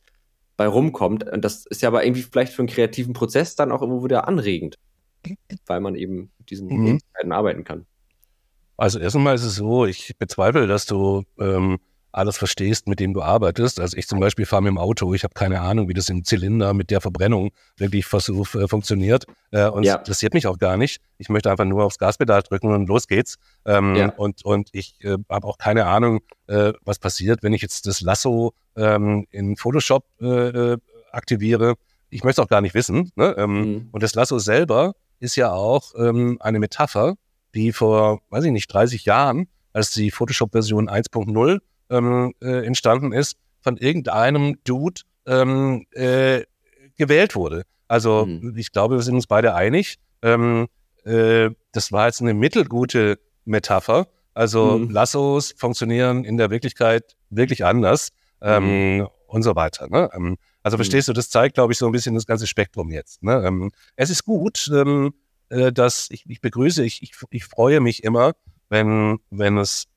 [0.57, 1.29] bei rumkommt.
[1.29, 4.27] Und das ist ja aber irgendwie vielleicht für einen kreativen Prozess dann auch immer wieder
[4.27, 4.77] anregend
[5.65, 6.83] weil man eben mit diesen mhm.
[6.83, 7.85] Möglichkeiten arbeiten kann.
[8.77, 11.79] Also erstmal ist es so, ich bezweifle, dass du ähm,
[12.11, 13.79] alles verstehst, mit dem du arbeitest.
[13.79, 16.23] Also ich zum Beispiel fahre mit dem Auto, ich habe keine Ahnung, wie das im
[16.23, 19.25] Zylinder mit der Verbrennung wirklich versuch, äh, funktioniert.
[19.51, 19.93] Äh, und ja.
[19.93, 21.01] das interessiert mich auch gar nicht.
[21.17, 23.37] Ich möchte einfach nur aufs Gaspedal drücken und los geht's.
[23.65, 24.09] Ähm, ja.
[24.09, 28.01] Und und ich äh, habe auch keine Ahnung, äh, was passiert, wenn ich jetzt das
[28.01, 30.77] Lasso ähm, in Photoshop äh, äh,
[31.11, 31.75] aktiviere.
[32.09, 33.11] Ich möchte es auch gar nicht wissen.
[33.15, 33.35] Ne?
[33.37, 33.89] Ähm, mhm.
[33.91, 37.15] Und das Lasso selber ist ja auch ähm, eine Metapher,
[37.53, 41.59] die vor, weiß ich nicht, 30 Jahren, als die Photoshop-Version 1.0
[41.91, 46.41] ähm, äh, entstanden ist, von irgendeinem Dude ähm, äh,
[46.97, 47.63] gewählt wurde.
[47.87, 48.55] Also mhm.
[48.57, 49.97] ich glaube, wir sind uns beide einig.
[50.21, 50.67] Ähm,
[51.03, 54.07] äh, das war jetzt eine mittelgute Metapher.
[54.33, 54.89] Also mhm.
[54.89, 58.09] Lassos funktionieren in der Wirklichkeit wirklich anders
[58.41, 59.07] ähm, mhm.
[59.27, 59.87] und so weiter.
[59.89, 60.09] Ne?
[60.13, 60.79] Ähm, also mhm.
[60.79, 63.21] verstehst du, das zeigt, glaube ich, so ein bisschen das ganze Spektrum jetzt.
[63.23, 63.43] Ne?
[63.45, 65.13] Ähm, es ist gut, ähm,
[65.49, 68.33] äh, dass ich, ich begrüße, ich, ich, ich freue mich immer,
[68.69, 69.87] wenn, wenn es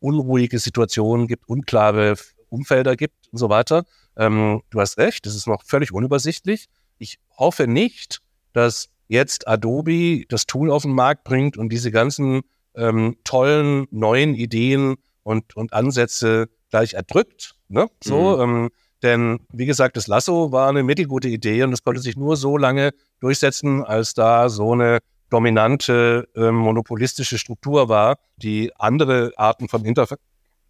[0.00, 2.14] unruhige Situationen gibt, unklare
[2.48, 3.84] Umfelder gibt und so weiter.
[4.16, 6.66] Ähm, du hast recht, das ist noch völlig unübersichtlich.
[6.98, 8.20] Ich hoffe nicht,
[8.52, 12.42] dass jetzt Adobe das Tool auf den Markt bringt und diese ganzen
[12.74, 17.54] ähm, tollen neuen Ideen und, und Ansätze gleich erdrückt.
[17.68, 17.88] Ne?
[18.02, 18.42] So, mhm.
[18.42, 18.70] ähm,
[19.02, 22.56] denn wie gesagt, das Lasso war eine mittelgute Idee und es konnte sich nur so
[22.56, 24.98] lange durchsetzen, als da so eine
[25.30, 30.16] dominante äh, monopolistische Struktur war, die andere Arten von Interfa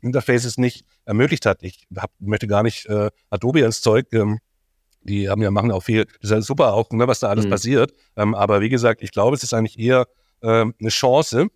[0.01, 1.65] Interfaces nicht ermöglicht hat.
[1.65, 4.07] Ich hab, möchte gar nicht äh, Adobe ins Zeug.
[4.13, 4.39] Ähm,
[5.03, 6.05] die haben ja machen auch viel.
[6.05, 7.51] Das ist ja super auch, ne, was da alles mhm.
[7.51, 7.93] passiert.
[8.17, 10.07] Ähm, aber wie gesagt, ich glaube, es ist eigentlich eher
[10.41, 11.49] äh, eine Chance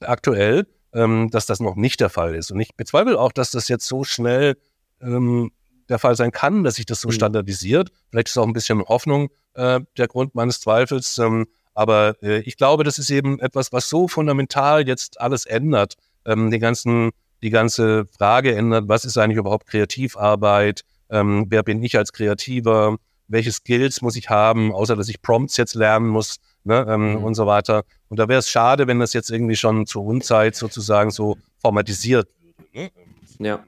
[0.00, 2.50] aktuell, ähm, dass das noch nicht der Fall ist.
[2.50, 4.56] Und ich bezweifle auch, dass das jetzt so schnell
[5.00, 5.52] ähm,
[5.88, 7.12] der Fall sein kann, dass sich das so mhm.
[7.12, 7.90] standardisiert.
[8.10, 11.18] Vielleicht ist auch ein bisschen Hoffnung äh, der Grund meines Zweifels.
[11.18, 11.46] Ähm,
[11.80, 15.94] Aber äh, ich glaube, das ist eben etwas, was so fundamental jetzt alles ändert,
[16.26, 17.10] ähm, den ganzen,
[17.42, 22.98] die ganze Frage ändert, was ist eigentlich überhaupt Kreativarbeit, ähm, wer bin ich als Kreativer,
[23.28, 27.24] welche Skills muss ich haben, außer dass ich Prompts jetzt lernen muss ne, ähm, mhm.
[27.24, 27.84] und so weiter.
[28.10, 32.28] Und da wäre es schade, wenn das jetzt irgendwie schon zur Unzeit sozusagen so formatisiert
[32.42, 32.90] würde.
[33.38, 33.46] Ne?
[33.46, 33.64] Ja.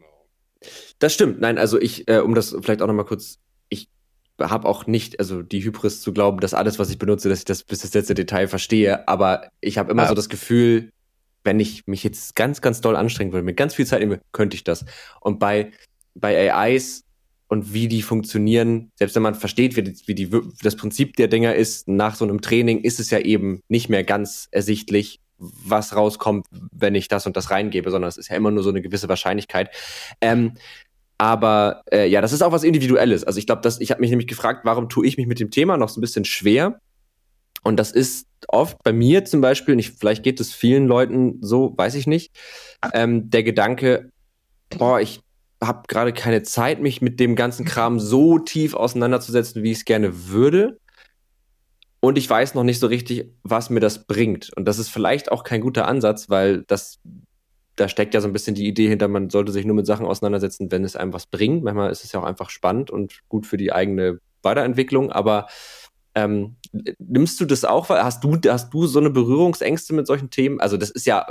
[0.98, 1.40] Das stimmt.
[1.40, 3.38] Nein, also ich, äh, um das vielleicht auch nochmal kurz,
[3.70, 3.88] ich
[4.50, 7.44] habe auch nicht, also die Hybris zu glauben, dass alles, was ich benutze, dass ich
[7.44, 10.08] das bis das letzte Detail verstehe, aber ich habe immer ja.
[10.08, 10.90] so das Gefühl,
[11.44, 14.54] wenn ich mich jetzt ganz, ganz doll anstrengen würde, mit ganz viel Zeit nehme, könnte
[14.54, 14.84] ich das.
[15.20, 15.72] Und bei,
[16.14, 17.04] bei AIs
[17.48, 20.30] und wie die funktionieren, selbst wenn man versteht, wie, die, wie die,
[20.62, 24.04] das Prinzip der Dinger ist, nach so einem Training ist es ja eben nicht mehr
[24.04, 28.50] ganz ersichtlich, was rauskommt, wenn ich das und das reingebe, sondern es ist ja immer
[28.50, 29.70] nur so eine gewisse Wahrscheinlichkeit.
[30.20, 30.52] Ähm,
[31.22, 33.22] aber äh, ja, das ist auch was Individuelles.
[33.22, 35.76] Also ich glaube, ich habe mich nämlich gefragt, warum tue ich mich mit dem Thema
[35.76, 36.80] noch so ein bisschen schwer?
[37.62, 41.38] Und das ist oft bei mir zum Beispiel, und ich, vielleicht geht es vielen Leuten
[41.40, 42.32] so, weiß ich nicht,
[42.92, 44.10] ähm, der Gedanke,
[44.76, 45.20] boah, ich
[45.62, 49.84] habe gerade keine Zeit, mich mit dem ganzen Kram so tief auseinanderzusetzen, wie ich es
[49.84, 50.80] gerne würde.
[52.00, 54.52] Und ich weiß noch nicht so richtig, was mir das bringt.
[54.56, 56.98] Und das ist vielleicht auch kein guter Ansatz, weil das,
[57.76, 60.06] da steckt ja so ein bisschen die Idee hinter, man sollte sich nur mit Sachen
[60.06, 61.64] auseinandersetzen, wenn es einem was bringt.
[61.64, 65.10] Manchmal ist es ja auch einfach spannend und gut für die eigene Weiterentwicklung.
[65.10, 65.46] Aber
[66.14, 66.56] ähm,
[66.98, 67.88] nimmst du das auch?
[67.88, 70.60] Hast du, hast du so eine Berührungsängste mit solchen Themen?
[70.60, 71.26] Also das ist ja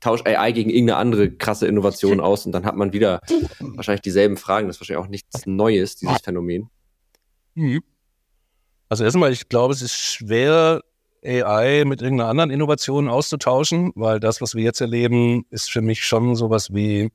[0.00, 3.20] tausch AI gegen irgendeine andere krasse Innovation aus und dann hat man wieder
[3.60, 4.68] wahrscheinlich dieselben Fragen.
[4.68, 6.70] Das ist wahrscheinlich auch nichts Neues, dieses Phänomen.
[7.54, 7.82] Mhm.
[8.88, 10.82] Also erstmal, ich glaube, es ist schwer,
[11.24, 16.04] AI mit irgendeiner anderen Innovation auszutauschen, weil das, was wir jetzt erleben, ist für mich
[16.04, 17.10] schon sowas wie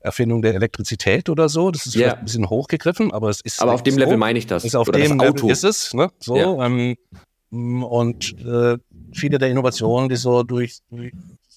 [0.00, 1.70] Erfindung der Elektrizität oder so.
[1.70, 2.02] Das ist yeah.
[2.02, 3.60] vielleicht ein bisschen hochgegriffen, aber es ist.
[3.60, 4.00] Aber auf dem so.
[4.00, 4.64] Level meine ich das.
[4.64, 5.46] Ist auf oder dem Auto.
[5.46, 6.10] Level ist es, ne?
[6.18, 6.36] So.
[6.36, 6.66] Yeah.
[6.66, 6.96] Ähm,
[7.50, 8.78] und äh,
[9.12, 11.12] viele der Innovationen, die so durch, durch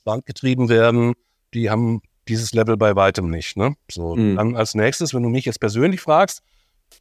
[0.06, 1.14] Land getrieben werden,
[1.54, 3.58] die haben dieses Level bei weitem nicht.
[3.58, 3.76] Ne?
[3.92, 4.36] So, mhm.
[4.36, 6.42] dann als nächstes, wenn du mich jetzt persönlich fragst,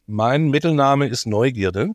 [0.05, 1.91] mein Mittelname ist Neugierde.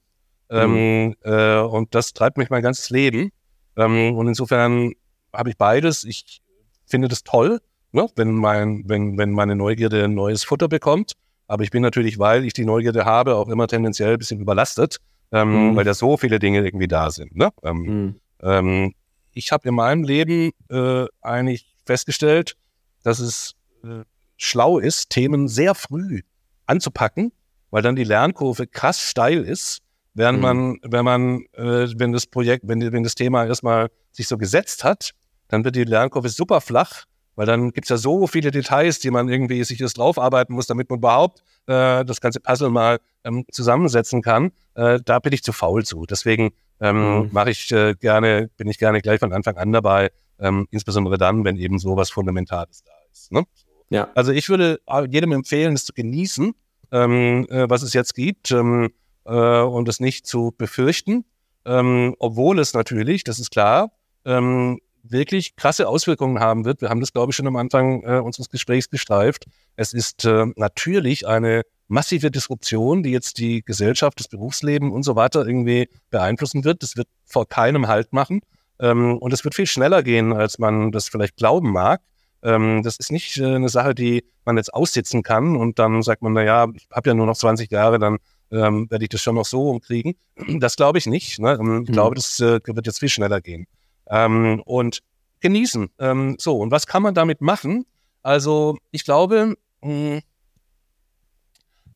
[0.50, 1.14] Ähm, mhm.
[1.22, 3.30] äh, und das treibt mich mein ganzes Leben.
[3.76, 4.92] Ähm, und insofern
[5.32, 6.04] habe ich beides.
[6.04, 6.40] Ich
[6.86, 7.60] finde das toll,
[7.92, 8.08] ne?
[8.16, 11.12] wenn, mein, wenn, wenn meine Neugierde ein neues Futter bekommt.
[11.46, 14.98] Aber ich bin natürlich, weil ich die Neugierde habe, auch immer tendenziell ein bisschen überlastet,
[15.32, 15.76] ähm, mhm.
[15.76, 17.36] weil da so viele Dinge irgendwie da sind.
[17.36, 17.50] Ne?
[17.62, 18.20] Ähm, mhm.
[18.42, 18.94] ähm,
[19.32, 22.56] ich habe in meinem Leben äh, eigentlich festgestellt,
[23.02, 24.04] dass es äh,
[24.36, 26.22] schlau ist, Themen sehr früh
[26.66, 27.32] anzupacken,
[27.70, 29.80] weil dann die Lernkurve krass steil ist,
[30.18, 30.42] während mhm.
[30.42, 34.84] man, wenn man, äh, wenn das Projekt, wenn, wenn das Thema erstmal sich so gesetzt
[34.84, 35.12] hat,
[35.48, 37.04] dann wird die Lernkurve super flach,
[37.36, 40.90] weil dann gibt's ja so viele Details, die man irgendwie sich jetzt draufarbeiten muss, damit
[40.90, 44.50] man überhaupt äh, das ganze Puzzle mal ähm, zusammensetzen kann.
[44.74, 46.04] Äh, da bin ich zu faul zu.
[46.04, 46.50] Deswegen
[46.80, 47.28] ähm, mhm.
[47.30, 51.44] mache ich äh, gerne, bin ich gerne gleich von Anfang an dabei, ähm, insbesondere dann,
[51.44, 53.30] wenn eben so was Fundamentales da ist.
[53.30, 53.44] Ne?
[53.88, 54.08] Ja.
[54.16, 56.52] Also ich würde jedem empfehlen, es zu genießen,
[56.90, 58.90] ähm, äh, was es jetzt gibt ähm,
[59.28, 61.24] äh, und es nicht zu befürchten,
[61.64, 63.92] ähm, obwohl es natürlich, das ist klar,
[64.24, 66.80] ähm, wirklich krasse Auswirkungen haben wird.
[66.80, 69.46] Wir haben das, glaube ich, schon am Anfang äh, unseres Gesprächs gestreift.
[69.76, 75.16] Es ist äh, natürlich eine massive Disruption, die jetzt die Gesellschaft, das Berufsleben und so
[75.16, 76.82] weiter irgendwie beeinflussen wird.
[76.82, 78.40] Das wird vor keinem Halt machen.
[78.80, 82.00] Ähm, und es wird viel schneller gehen, als man das vielleicht glauben mag.
[82.42, 86.22] Ähm, das ist nicht äh, eine Sache, die man jetzt aussitzen kann und dann sagt
[86.22, 88.18] man, na ja, ich habe ja nur noch 20 Jahre, dann
[88.50, 90.14] ähm, werde ich das schon noch so umkriegen.
[90.60, 91.38] Das glaube ich nicht.
[91.38, 91.58] Ne?
[91.60, 91.92] Ähm, ich mhm.
[91.92, 93.66] glaube, das äh, wird jetzt viel schneller gehen.
[94.08, 95.00] Ähm, und
[95.40, 95.90] genießen.
[95.98, 97.84] Ähm, so, und was kann man damit machen?
[98.22, 100.20] Also, ich glaube, mh, hm,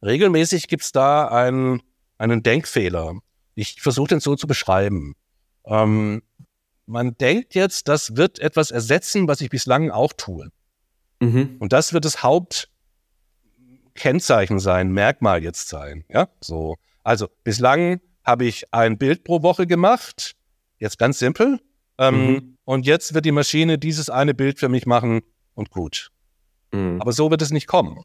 [0.02, 1.80] Regelmäßig gibt es da einen,
[2.18, 3.14] einen Denkfehler.
[3.54, 5.14] Ich versuche den so zu beschreiben.
[5.64, 6.22] Ähm,
[6.86, 10.48] man denkt jetzt, das wird etwas ersetzen, was ich bislang auch tue.
[11.20, 11.56] Mhm.
[11.60, 12.24] Und das wird das
[13.92, 16.04] Hauptkennzeichen sein, Merkmal jetzt sein.
[16.08, 16.76] Ja, so.
[17.02, 20.34] Also bislang habe ich ein Bild pro Woche gemacht.
[20.78, 21.60] Jetzt ganz simpel.
[21.98, 22.56] Ähm, mhm.
[22.64, 25.22] Und jetzt wird die Maschine dieses eine Bild für mich machen
[25.54, 26.10] und gut.
[26.72, 27.00] Mhm.
[27.00, 28.02] Aber so wird es nicht kommen.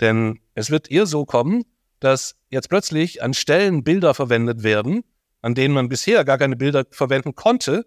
[0.00, 1.64] Denn es wird eher so kommen,
[2.00, 5.04] dass jetzt plötzlich an Stellen Bilder verwendet werden,
[5.42, 7.86] an denen man bisher gar keine Bilder verwenden konnte,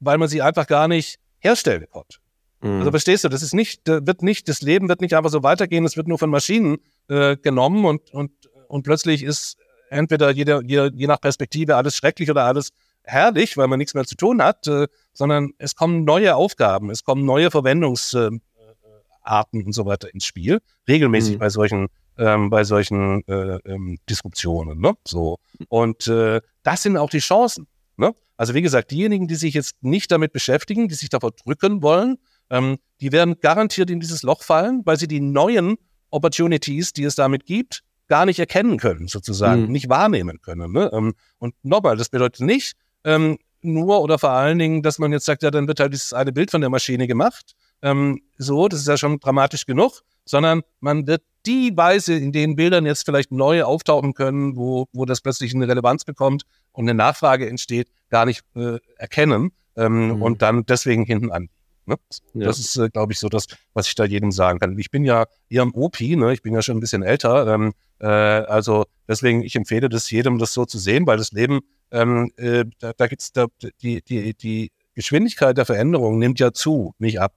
[0.00, 2.18] weil man sie einfach gar nicht herstellen konnte.
[2.64, 2.78] Mhm.
[2.78, 5.84] Also verstehst du, das ist nicht, wird nicht, das Leben wird nicht einfach so weitergehen,
[5.84, 8.32] es wird nur von Maschinen äh, genommen und, und,
[8.68, 9.58] und plötzlich ist
[9.90, 12.70] entweder jeder, je, je nach Perspektive alles schrecklich oder alles
[13.02, 17.04] herrlich, weil man nichts mehr zu tun hat, äh, sondern es kommen neue Aufgaben, es
[17.04, 18.30] kommen neue Verwendungs, äh,
[19.20, 21.38] Arten und so weiter ins Spiel, regelmäßig mhm.
[21.38, 24.80] bei solchen ähm, bei solchen äh, ähm, Disruptionen.
[24.80, 24.94] Ne?
[25.04, 25.38] So.
[25.68, 27.66] Und äh, das sind auch die Chancen.
[27.96, 28.14] Ne?
[28.36, 32.18] Also wie gesagt, diejenigen, die sich jetzt nicht damit beschäftigen, die sich davor drücken wollen,
[32.50, 35.76] ähm, die werden garantiert in dieses Loch fallen, weil sie die neuen
[36.10, 39.72] Opportunities, die es damit gibt, gar nicht erkennen können, sozusagen, mhm.
[39.72, 40.72] nicht wahrnehmen können.
[40.72, 40.90] Ne?
[40.92, 45.24] Ähm, und nochmal, das bedeutet nicht ähm, nur oder vor allen Dingen, dass man jetzt
[45.24, 47.54] sagt, ja, dann wird halt dieses eine Bild von der Maschine gemacht.
[47.82, 52.56] Ähm, so, das ist ja schon dramatisch genug, sondern man wird die Weise, in denen
[52.56, 56.94] Bildern jetzt vielleicht neu auftauchen können, wo, wo das plötzlich eine Relevanz bekommt und eine
[56.94, 60.22] Nachfrage entsteht, gar nicht äh, erkennen ähm, mhm.
[60.22, 61.48] und dann deswegen hinten an.
[61.86, 61.96] Ne?
[62.34, 62.46] Ja.
[62.46, 64.78] Das ist, äh, glaube ich, so das, was ich da jedem sagen kann.
[64.78, 66.32] Ich bin ja eher im OP, ne?
[66.32, 67.46] ich bin ja schon ein bisschen älter.
[67.52, 71.60] Ähm, äh, also deswegen, ich empfehle das jedem, das so zu sehen, weil das Leben,
[71.90, 73.46] ähm, äh, da, da gibt's da,
[73.82, 77.34] die, die, die Geschwindigkeit der Veränderung nimmt ja zu, nicht ab.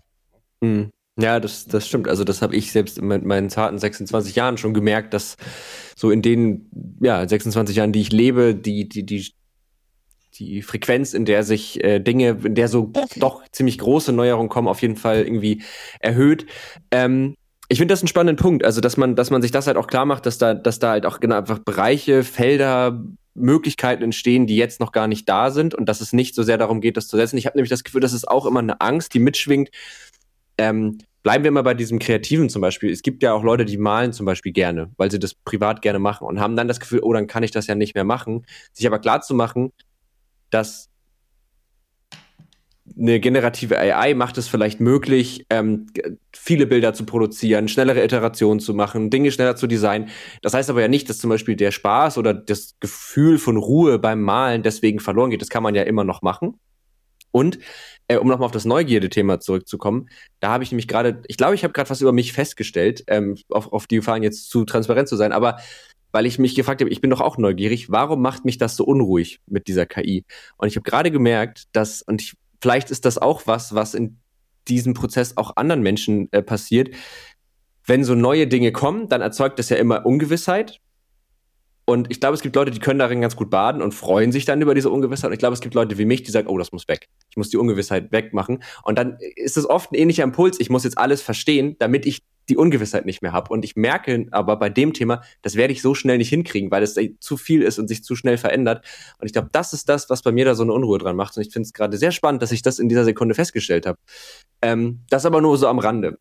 [0.61, 0.91] Mhm.
[1.19, 2.07] Ja, das, das stimmt.
[2.07, 5.35] Also das habe ich selbst mit meinen zarten 26 Jahren schon gemerkt, dass
[5.95, 6.69] so in den
[7.01, 9.31] ja, 26 Jahren, die ich lebe, die, die, die,
[10.39, 14.67] die Frequenz, in der sich äh, Dinge, in der so doch ziemlich große Neuerungen kommen,
[14.67, 15.63] auf jeden Fall irgendwie
[15.99, 16.45] erhöht.
[16.91, 17.35] Ähm,
[17.69, 19.87] ich finde das einen spannenden Punkt, also dass man, dass man sich das halt auch
[19.87, 24.55] klar macht, dass da, dass da halt auch genau einfach Bereiche, Felder, Möglichkeiten entstehen, die
[24.55, 27.07] jetzt noch gar nicht da sind und dass es nicht so sehr darum geht, das
[27.07, 27.37] zu setzen.
[27.37, 29.69] Ich habe nämlich das Gefühl, dass es auch immer eine Angst, die mitschwingt,
[30.57, 32.91] ähm, bleiben wir mal bei diesem Kreativen zum Beispiel.
[32.91, 35.99] Es gibt ja auch Leute, die malen zum Beispiel gerne, weil sie das privat gerne
[35.99, 38.45] machen und haben dann das Gefühl, oh, dann kann ich das ja nicht mehr machen.
[38.73, 39.71] Sich aber klar zu machen,
[40.49, 40.89] dass
[42.97, 45.87] eine generative AI macht es vielleicht möglich, ähm,
[46.33, 50.09] viele Bilder zu produzieren, schnellere Iterationen zu machen, Dinge schneller zu designen.
[50.41, 53.99] Das heißt aber ja nicht, dass zum Beispiel der Spaß oder das Gefühl von Ruhe
[53.99, 55.41] beim Malen deswegen verloren geht.
[55.41, 56.59] Das kann man ja immer noch machen.
[57.31, 57.59] Und
[58.07, 61.63] äh, um nochmal auf das Neugierde-Thema zurückzukommen, da habe ich nämlich gerade, ich glaube, ich
[61.63, 65.17] habe gerade was über mich festgestellt, ähm, auf, auf die Gefahren jetzt zu transparent zu
[65.17, 65.57] sein, aber
[66.11, 68.83] weil ich mich gefragt habe, ich bin doch auch neugierig, warum macht mich das so
[68.85, 70.25] unruhig mit dieser KI?
[70.57, 74.19] Und ich habe gerade gemerkt, dass, und ich, vielleicht ist das auch was, was in
[74.67, 76.93] diesem Prozess auch anderen Menschen äh, passiert,
[77.85, 80.81] wenn so neue Dinge kommen, dann erzeugt das ja immer Ungewissheit.
[81.89, 84.43] Und ich glaube, es gibt Leute, die können darin ganz gut baden und freuen sich
[84.43, 85.29] dann über diese Ungewissheit.
[85.29, 87.07] Und ich glaube, es gibt Leute wie mich, die sagen, oh, das muss weg.
[87.29, 88.61] Ich muss die Ungewissheit wegmachen.
[88.83, 90.59] Und dann ist es oft ein ähnlicher Impuls.
[90.59, 93.53] Ich muss jetzt alles verstehen, damit ich die Ungewissheit nicht mehr habe.
[93.53, 96.83] Und ich merke aber bei dem Thema, das werde ich so schnell nicht hinkriegen, weil
[96.83, 98.85] es zu viel ist und sich zu schnell verändert.
[99.19, 101.37] Und ich glaube, das ist das, was bei mir da so eine Unruhe dran macht.
[101.37, 103.97] Und ich finde es gerade sehr spannend, dass ich das in dieser Sekunde festgestellt habe.
[104.61, 106.17] Ähm, das aber nur so am Rande.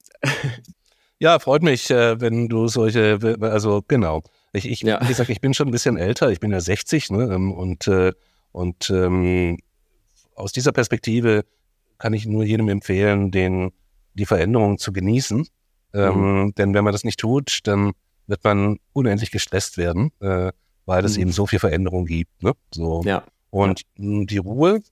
[1.19, 4.23] Ja, freut mich, äh, wenn du solche, also genau.
[4.53, 5.01] Ich, ich ja.
[5.03, 7.35] wie gesagt, ich bin schon ein bisschen älter, ich bin ja 60, ne?
[7.35, 8.13] Ähm, und, äh,
[8.53, 9.59] und ähm,
[10.35, 11.45] aus dieser Perspektive
[11.99, 13.73] kann ich nur jedem empfehlen, den,
[14.15, 15.47] die Veränderungen zu genießen.
[15.95, 16.55] Ähm, mhm.
[16.55, 17.93] Denn wenn man das nicht tut, dann
[18.27, 20.53] wird man unendlich gestresst werden, äh,
[20.85, 21.23] weil es mhm.
[21.23, 22.43] eben so viel Veränderung gibt.
[22.43, 22.53] Ne?
[22.73, 23.03] So.
[23.05, 23.25] Ja.
[23.51, 24.25] Und ja.
[24.25, 24.83] die Ruhe,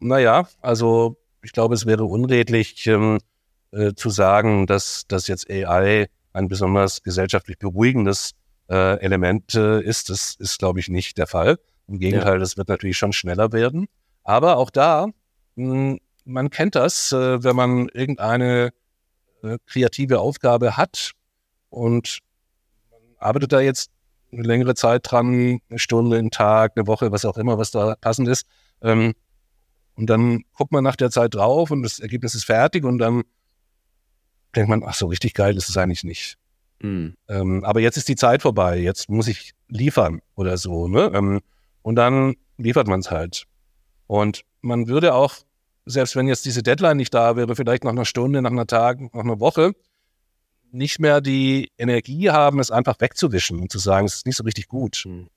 [0.00, 3.18] naja, also ich glaube, es wäre unredlich ähm,
[3.72, 8.32] äh, zu sagen, dass, dass jetzt AI ein besonders gesellschaftlich beruhigendes
[8.70, 10.08] äh, Element äh, ist.
[10.08, 11.58] Das ist, glaube ich, nicht der Fall.
[11.88, 12.38] Im Gegenteil, ja.
[12.38, 13.88] das wird natürlich schon schneller werden.
[14.22, 15.08] Aber auch da,
[15.56, 18.72] mh, hm, man kennt das, äh, wenn man irgendeine
[19.42, 21.12] äh, kreative Aufgabe hat
[21.70, 22.20] und
[22.90, 23.90] man arbeitet da jetzt
[24.32, 27.96] eine längere Zeit dran, eine Stunde, einen Tag, eine Woche, was auch immer, was da
[28.00, 28.46] passend ist.
[28.82, 29.14] Ähm,
[29.96, 33.22] und dann guckt man nach der Zeit drauf und das Ergebnis ist fertig und dann
[34.54, 36.38] denkt man, ach so, richtig geil ist es eigentlich nicht.
[36.82, 37.16] Mhm.
[37.28, 40.88] Ähm, aber jetzt ist die Zeit vorbei, jetzt muss ich liefern oder so.
[40.88, 41.10] Ne?
[41.14, 41.40] Ähm,
[41.82, 43.46] und dann liefert man es halt.
[44.06, 45.34] Und man würde auch,
[45.86, 49.00] selbst wenn jetzt diese Deadline nicht da wäre, vielleicht nach einer Stunde, nach einer Tag,
[49.00, 49.72] nach einer Woche,
[50.72, 54.44] nicht mehr die Energie haben, es einfach wegzuwischen und zu sagen, es ist nicht so
[54.44, 55.04] richtig gut.
[55.06, 55.28] Mhm.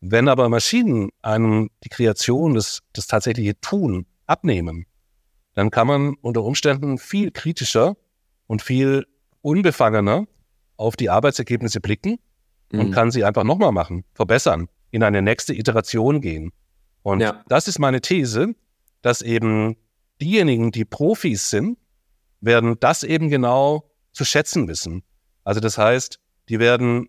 [0.00, 4.86] Wenn aber Maschinen einem die Kreation, das, das tatsächliche Tun abnehmen,
[5.54, 7.96] dann kann man unter Umständen viel kritischer
[8.46, 9.06] und viel
[9.40, 10.26] unbefangener
[10.76, 12.18] auf die Arbeitsergebnisse blicken
[12.72, 12.80] mhm.
[12.80, 16.52] und kann sie einfach nochmal machen, verbessern, in eine nächste Iteration gehen.
[17.02, 17.44] Und ja.
[17.48, 18.54] das ist meine These,
[19.02, 19.76] dass eben
[20.20, 21.78] diejenigen, die Profis sind,
[22.40, 25.02] werden das eben genau zu schätzen wissen.
[25.44, 26.18] Also das heißt,
[26.48, 27.08] die werden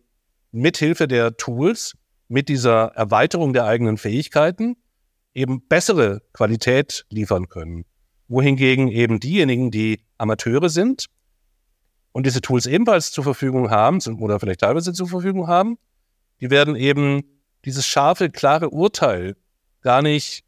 [0.51, 1.95] mithilfe der Tools,
[2.27, 4.77] mit dieser Erweiterung der eigenen Fähigkeiten
[5.33, 7.85] eben bessere Qualität liefern können.
[8.27, 11.05] Wohingegen eben diejenigen, die Amateure sind,
[12.15, 15.77] und diese Tools ebenfalls zur Verfügung haben oder vielleicht teilweise zur Verfügung haben,
[16.39, 17.25] die werden eben
[17.65, 19.35] dieses scharfe, klare Urteil
[19.81, 20.45] gar nicht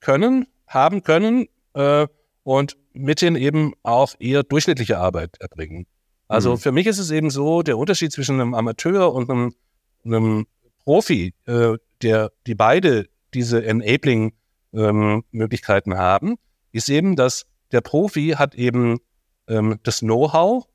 [0.00, 2.08] können, haben können äh,
[2.42, 5.86] und mithin eben auch eher durchschnittliche Arbeit erbringen.
[6.26, 6.58] Also mhm.
[6.58, 9.54] für mich ist es eben so, der Unterschied zwischen einem Amateur und einem,
[10.04, 10.48] einem
[10.82, 14.32] Profi, äh, der, die beide diese Enabling
[14.72, 16.34] ähm, haben,
[16.72, 18.98] ist eben, dass der Profi hat eben
[19.46, 20.66] ähm, das Know-how,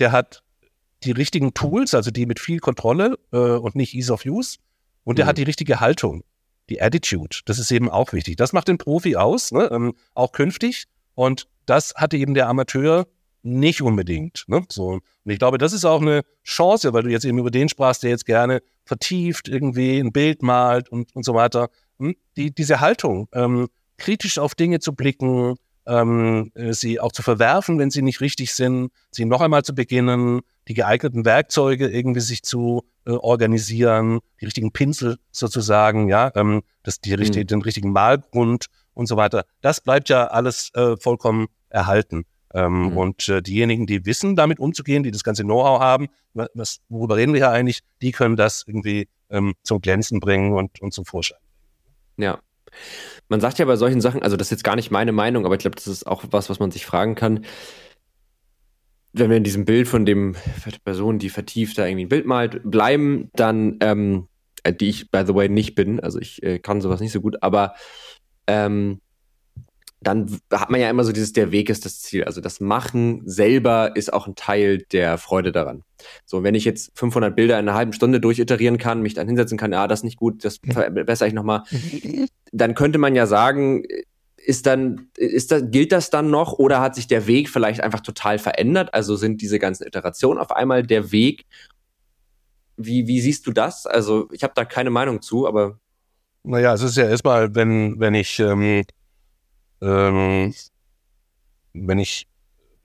[0.00, 0.42] der hat
[1.04, 4.58] die richtigen Tools, also die mit viel Kontrolle äh, und nicht Ease of Use,
[5.04, 5.28] und der mhm.
[5.30, 6.24] hat die richtige Haltung,
[6.68, 7.38] die Attitude.
[7.46, 8.36] Das ist eben auch wichtig.
[8.36, 9.68] Das macht den Profi aus, ne?
[9.72, 10.84] ähm, auch künftig.
[11.14, 13.06] Und das hatte eben der Amateur
[13.42, 14.44] nicht unbedingt.
[14.46, 14.64] Ne?
[14.68, 14.88] So.
[14.88, 18.02] Und ich glaube, das ist auch eine Chance, weil du jetzt eben über den sprachst,
[18.02, 21.70] der jetzt gerne vertieft irgendwie ein Bild malt und, und so weiter.
[21.98, 22.14] Hm?
[22.36, 25.56] Die, diese Haltung, ähm, kritisch auf Dinge zu blicken,
[25.90, 29.74] ähm, äh, sie auch zu verwerfen, wenn sie nicht richtig sind, sie noch einmal zu
[29.74, 36.62] beginnen, die geeigneten Werkzeuge irgendwie sich zu äh, organisieren, die richtigen Pinsel sozusagen, ja, ähm,
[36.84, 37.46] das, die, mhm.
[37.46, 39.44] den richtigen Malgrund und so weiter.
[39.62, 42.24] Das bleibt ja alles äh, vollkommen erhalten.
[42.54, 42.96] Ähm, mhm.
[42.96, 47.32] Und äh, diejenigen, die wissen, damit umzugehen, die das ganze Know-how haben, was, worüber reden
[47.32, 51.38] wir hier eigentlich, die können das irgendwie ähm, zum Glänzen bringen und, und zum Vorschein.
[52.16, 52.38] Ja.
[53.30, 55.54] Man sagt ja bei solchen Sachen, also das ist jetzt gar nicht meine Meinung, aber
[55.54, 57.44] ich glaube, das ist auch was, was man sich fragen kann.
[59.12, 60.34] Wenn wir in diesem Bild von dem
[60.84, 64.26] Person, die vertieft da irgendwie ein Bild malt, bleiben, dann, ähm,
[64.64, 67.20] äh, die ich, by the way, nicht bin, also ich äh, kann sowas nicht so
[67.20, 67.74] gut, aber
[68.48, 69.00] ähm,
[70.02, 72.24] dann hat man ja immer so dieses, der Weg ist das Ziel.
[72.24, 75.84] Also das Machen selber ist auch ein Teil der Freude daran.
[76.24, 79.58] So, wenn ich jetzt 500 Bilder in einer halben Stunde durchiterieren kann, mich dann hinsetzen
[79.58, 81.64] kann, ja, das ist nicht gut, das verbessere ich nochmal,
[82.50, 83.84] dann könnte man ja sagen,
[84.38, 88.00] ist dann, ist das, gilt das dann noch oder hat sich der Weg vielleicht einfach
[88.00, 88.94] total verändert?
[88.94, 91.44] Also sind diese ganzen Iterationen auf einmal der Weg?
[92.78, 93.86] Wie, wie siehst du das?
[93.86, 95.78] Also ich habe da keine Meinung zu, aber.
[96.42, 98.82] Naja, es ist ja erstmal, wenn, wenn ich ähm
[99.80, 100.54] ähm,
[101.72, 102.26] wenn ich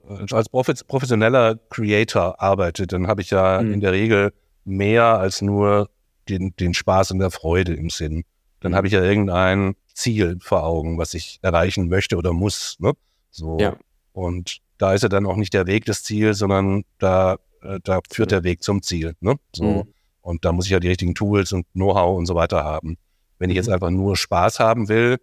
[0.07, 3.73] äh, als professioneller Creator arbeite, dann habe ich ja mhm.
[3.73, 4.33] in der Regel
[4.63, 5.89] mehr als nur
[6.29, 8.23] den, den Spaß und der Freude im Sinn.
[8.59, 8.75] Dann mhm.
[8.75, 12.77] habe ich ja irgendein Ziel vor Augen, was ich erreichen möchte oder muss.
[12.79, 12.93] Ne?
[13.31, 13.57] So.
[13.59, 13.75] Ja.
[14.11, 17.99] Und da ist ja dann auch nicht der Weg das Ziel, sondern da, äh, da
[18.09, 19.15] führt der Weg zum Ziel.
[19.19, 19.35] Ne?
[19.55, 19.63] So.
[19.63, 19.93] Mhm.
[20.21, 22.97] Und da muss ich ja die richtigen Tools und Know-how und so weiter haben.
[23.37, 23.73] Wenn ich jetzt mhm.
[23.73, 25.17] einfach nur Spaß haben will,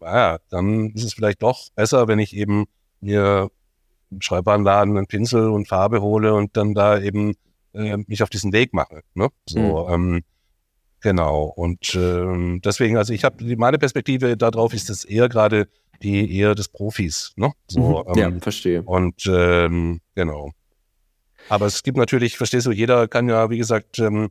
[0.00, 2.66] naja, dann ist es vielleicht doch besser, wenn ich eben
[3.00, 3.50] mir
[4.10, 7.34] im Schreibwarenladen einen Pinsel und Farbe hole und dann da eben
[7.74, 9.02] äh, mich auf diesen Weg mache.
[9.14, 9.28] Ne?
[9.46, 9.94] So, mhm.
[9.94, 10.20] ähm,
[11.00, 11.44] genau.
[11.44, 15.68] Und ähm, deswegen, also ich habe meine Perspektive darauf ist das eher gerade
[16.02, 17.32] die eher des Profis.
[17.36, 17.52] Ne?
[17.68, 18.12] So, mhm.
[18.14, 18.82] ähm, ja, verstehe.
[18.82, 20.50] Und ähm, genau.
[21.48, 24.30] Aber es gibt natürlich, verstehst du, jeder kann ja, wie gesagt, ähm,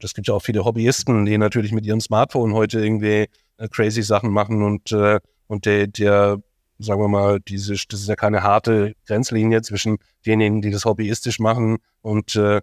[0.00, 3.26] das gibt ja auch viele Hobbyisten, die natürlich mit ihrem Smartphone heute irgendwie
[3.58, 6.42] äh, crazy Sachen machen und, äh, und der, der,
[6.78, 11.38] sagen wir mal, diese, das ist ja keine harte Grenzlinie zwischen denjenigen, die das hobbyistisch
[11.38, 12.60] machen und äh,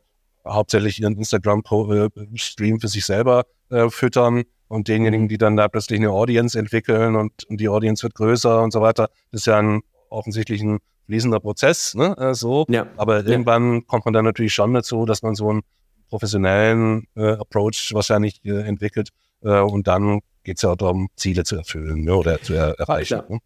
[0.47, 5.29] hauptsächlich ihren Instagram-Stream für sich selber äh, füttern und denjenigen, mhm.
[5.29, 8.81] die dann da plötzlich eine Audience entwickeln und, und die Audience wird größer und so
[8.81, 9.09] weiter.
[9.31, 12.15] Das ist ja ein offensichtlich ein fließender Prozess, ne?
[12.17, 12.65] Äh, so.
[12.69, 12.87] Ja.
[12.97, 13.81] Aber irgendwann ja.
[13.87, 15.61] kommt man dann natürlich schon dazu, dass man so einen
[16.09, 19.09] professionellen äh, Approach wahrscheinlich äh, entwickelt
[19.41, 22.79] äh, und dann geht es ja auch darum, Ziele zu erfüllen ne, oder zu er
[22.79, 23.21] erreichen.
[23.27, 23.39] Ne?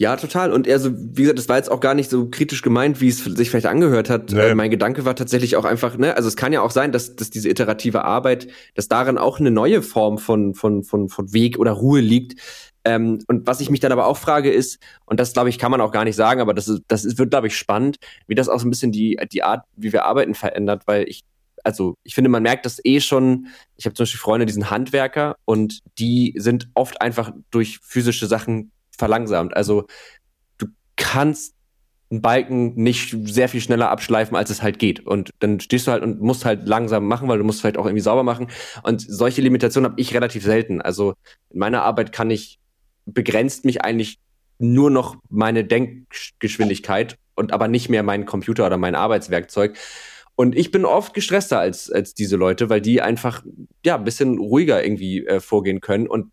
[0.00, 0.50] Ja, total.
[0.50, 3.22] Und also, wie gesagt, das war jetzt auch gar nicht so kritisch gemeint, wie es
[3.22, 4.32] sich vielleicht angehört hat.
[4.32, 4.40] Nee.
[4.40, 7.16] Äh, mein Gedanke war tatsächlich auch einfach, ne, also es kann ja auch sein, dass,
[7.16, 11.58] dass diese iterative Arbeit, dass darin auch eine neue Form von, von, von, von Weg
[11.58, 12.40] oder Ruhe liegt.
[12.86, 15.70] Ähm, und was ich mich dann aber auch frage ist, und das glaube ich, kann
[15.70, 18.34] man auch gar nicht sagen, aber das ist, das ist, wird, glaube ich, spannend, wie
[18.34, 21.24] das auch so ein bisschen die, die Art, wie wir arbeiten, verändert, weil ich
[21.64, 23.46] also ich finde, man merkt das eh schon.
[23.76, 28.26] Ich habe zum Beispiel Freunde, die sind Handwerker und die sind oft einfach durch physische
[28.26, 29.56] Sachen verlangsamt.
[29.56, 29.86] Also
[30.58, 31.54] du kannst
[32.10, 35.06] einen Balken nicht sehr viel schneller abschleifen, als es halt geht.
[35.06, 37.86] Und dann stehst du halt und musst halt langsam machen, weil du musst vielleicht auch
[37.86, 38.48] irgendwie sauber machen.
[38.82, 40.80] Und solche Limitationen habe ich relativ selten.
[40.82, 41.14] Also
[41.50, 42.58] in meiner Arbeit kann ich,
[43.06, 44.18] begrenzt mich eigentlich
[44.58, 49.78] nur noch meine Denkgeschwindigkeit und aber nicht mehr mein Computer oder mein Arbeitswerkzeug.
[50.40, 53.44] Und ich bin oft gestresster als, als diese Leute, weil die einfach
[53.84, 56.06] ja ein bisschen ruhiger irgendwie äh, vorgehen können.
[56.06, 56.32] Und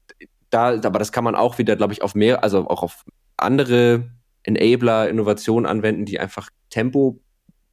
[0.49, 3.03] da, aber das kann man auch wieder, glaube ich, auf mehr, also auch auf
[3.35, 4.09] andere
[4.43, 7.19] Enabler, Innovationen anwenden, die einfach Tempo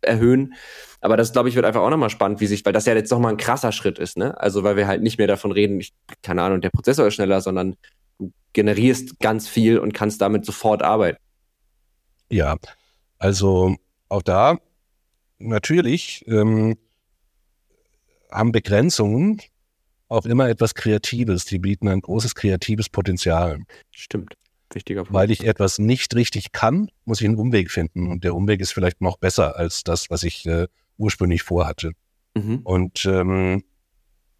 [0.00, 0.54] erhöhen.
[1.00, 3.12] Aber das, glaube ich, wird einfach auch nochmal spannend, wie sich, weil das ja jetzt
[3.12, 4.36] nochmal ein krasser Schritt ist, ne?
[4.36, 7.42] Also, weil wir halt nicht mehr davon reden, ich, keine Ahnung, der Prozessor ist schneller,
[7.42, 7.76] sondern
[8.18, 11.18] du generierst ganz viel und kannst damit sofort arbeiten.
[12.28, 12.56] Ja,
[13.20, 13.76] also
[14.08, 14.58] auch da
[15.48, 16.76] natürlich ähm,
[18.30, 19.40] haben Begrenzungen
[20.08, 21.44] auch immer etwas Kreatives.
[21.44, 23.60] Die bieten ein großes kreatives Potenzial.
[23.90, 24.36] Stimmt.
[24.72, 25.12] Wichtiger Punkt.
[25.12, 28.08] Weil ich etwas nicht richtig kann, muss ich einen Umweg finden.
[28.08, 30.66] Und der Umweg ist vielleicht noch besser als das, was ich äh,
[30.98, 31.92] ursprünglich vorhatte.
[32.34, 32.60] Mhm.
[32.64, 33.62] Und ähm,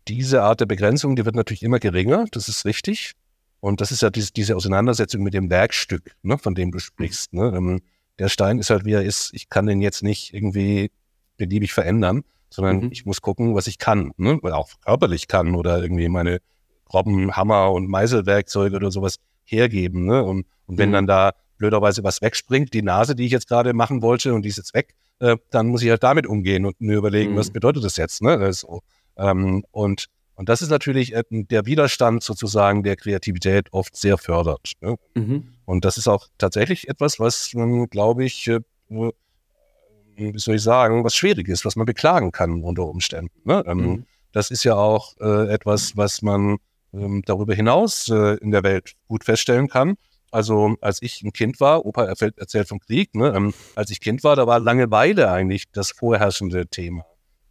[0.09, 3.13] diese Art der Begrenzung, die wird natürlich immer geringer, das ist richtig.
[3.61, 7.33] und das ist ja diese, diese Auseinandersetzung mit dem Werkstück, ne, von dem du sprichst.
[7.33, 7.81] Ne?
[8.19, 9.31] Der Stein ist halt wie er ist.
[9.35, 10.91] Ich kann den jetzt nicht irgendwie
[11.37, 12.93] beliebig verändern, sondern mhm.
[12.93, 14.39] ich muss gucken, was ich kann, ne?
[14.41, 16.41] Oder auch körperlich kann oder irgendwie meine
[16.85, 20.05] groben Hammer- und Meißelwerkzeuge oder sowas hergeben.
[20.05, 20.23] Ne?
[20.23, 20.95] Und, und wenn mhm.
[20.95, 24.49] dann da blöderweise was wegspringt, die Nase, die ich jetzt gerade machen wollte und die
[24.49, 27.37] ist jetzt weg, äh, dann muss ich halt damit umgehen und mir überlegen, mhm.
[27.37, 28.23] was bedeutet das jetzt.
[28.23, 28.31] Ne?
[28.31, 28.83] Also,
[29.17, 30.07] ähm, und
[30.37, 34.73] und das ist natürlich der Widerstand sozusagen der Kreativität oft sehr fördert.
[34.81, 34.97] Ne?
[35.15, 35.55] Mhm.
[35.65, 37.53] Und das ist auch tatsächlich etwas, was,
[37.91, 42.85] glaube ich, äh, wie soll ich sagen, was schwierig ist, was man beklagen kann unter
[42.85, 43.33] Umständen.
[43.45, 43.63] Ne?
[43.67, 44.07] Ähm, mhm.
[44.33, 46.59] Das ist ja auch äh, etwas, was man
[46.93, 49.95] ähm, darüber hinaus äh, in der Welt gut feststellen kann.
[50.33, 53.33] Also als ich ein Kind war, Opa erzählt vom Krieg, ne?
[53.37, 57.05] Ähm, als ich Kind war, da war Langeweile eigentlich das vorherrschende Thema.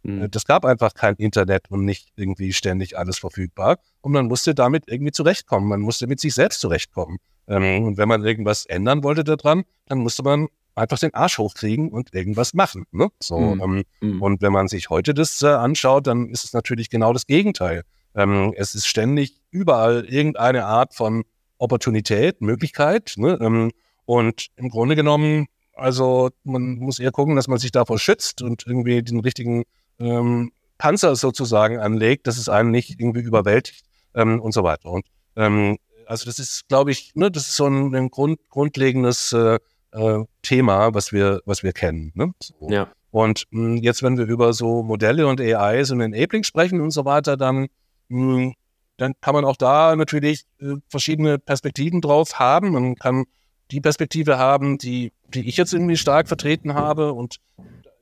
[0.04, 0.30] Mhm.
[0.30, 3.78] Das gab einfach kein Internet und nicht irgendwie ständig alles verfügbar.
[4.00, 5.68] Und man musste damit irgendwie zurechtkommen.
[5.68, 7.18] Man musste mit sich selbst zurechtkommen.
[7.48, 11.90] Ähm, und wenn man irgendwas ändern wollte daran, dann musste man einfach den Arsch hochkriegen
[11.90, 12.84] und irgendwas machen.
[12.92, 13.08] Ne?
[13.20, 13.60] So, mhm.
[13.60, 14.22] Ähm, mhm.
[14.22, 17.82] Und wenn man sich heute das äh, anschaut, dann ist es natürlich genau das Gegenteil.
[18.14, 21.24] Ähm, es ist ständig überall irgendeine Art von
[21.58, 23.14] Opportunität, Möglichkeit.
[23.16, 23.38] Ne?
[23.40, 23.72] Ähm,
[24.04, 28.66] und im Grunde genommen, also man muss eher gucken, dass man sich davor schützt und
[28.66, 29.64] irgendwie den richtigen
[29.98, 33.84] ähm, Panzer sozusagen anlegt, dass es einen nicht irgendwie überwältigt
[34.14, 34.90] ähm, und so weiter.
[34.90, 39.32] Und ähm, also das ist, glaube ich, ne, das ist so ein, ein Grund, grundlegendes
[39.32, 39.58] äh,
[39.92, 42.12] äh, Thema, was wir, was wir kennen.
[42.14, 42.32] Ne?
[42.42, 42.68] So.
[42.68, 42.88] Ja.
[43.10, 46.90] Und mh, hm, jetzt, wenn wir über so Modelle und AIs und Enabling sprechen und
[46.90, 47.68] so weiter, dann,
[48.08, 48.54] mh, hm,
[48.96, 52.72] dann kann man auch da natürlich äh, verschiedene Perspektiven drauf haben.
[52.72, 53.24] Man kann
[53.70, 57.36] die Perspektive haben, die, die ich jetzt irgendwie stark vertreten habe und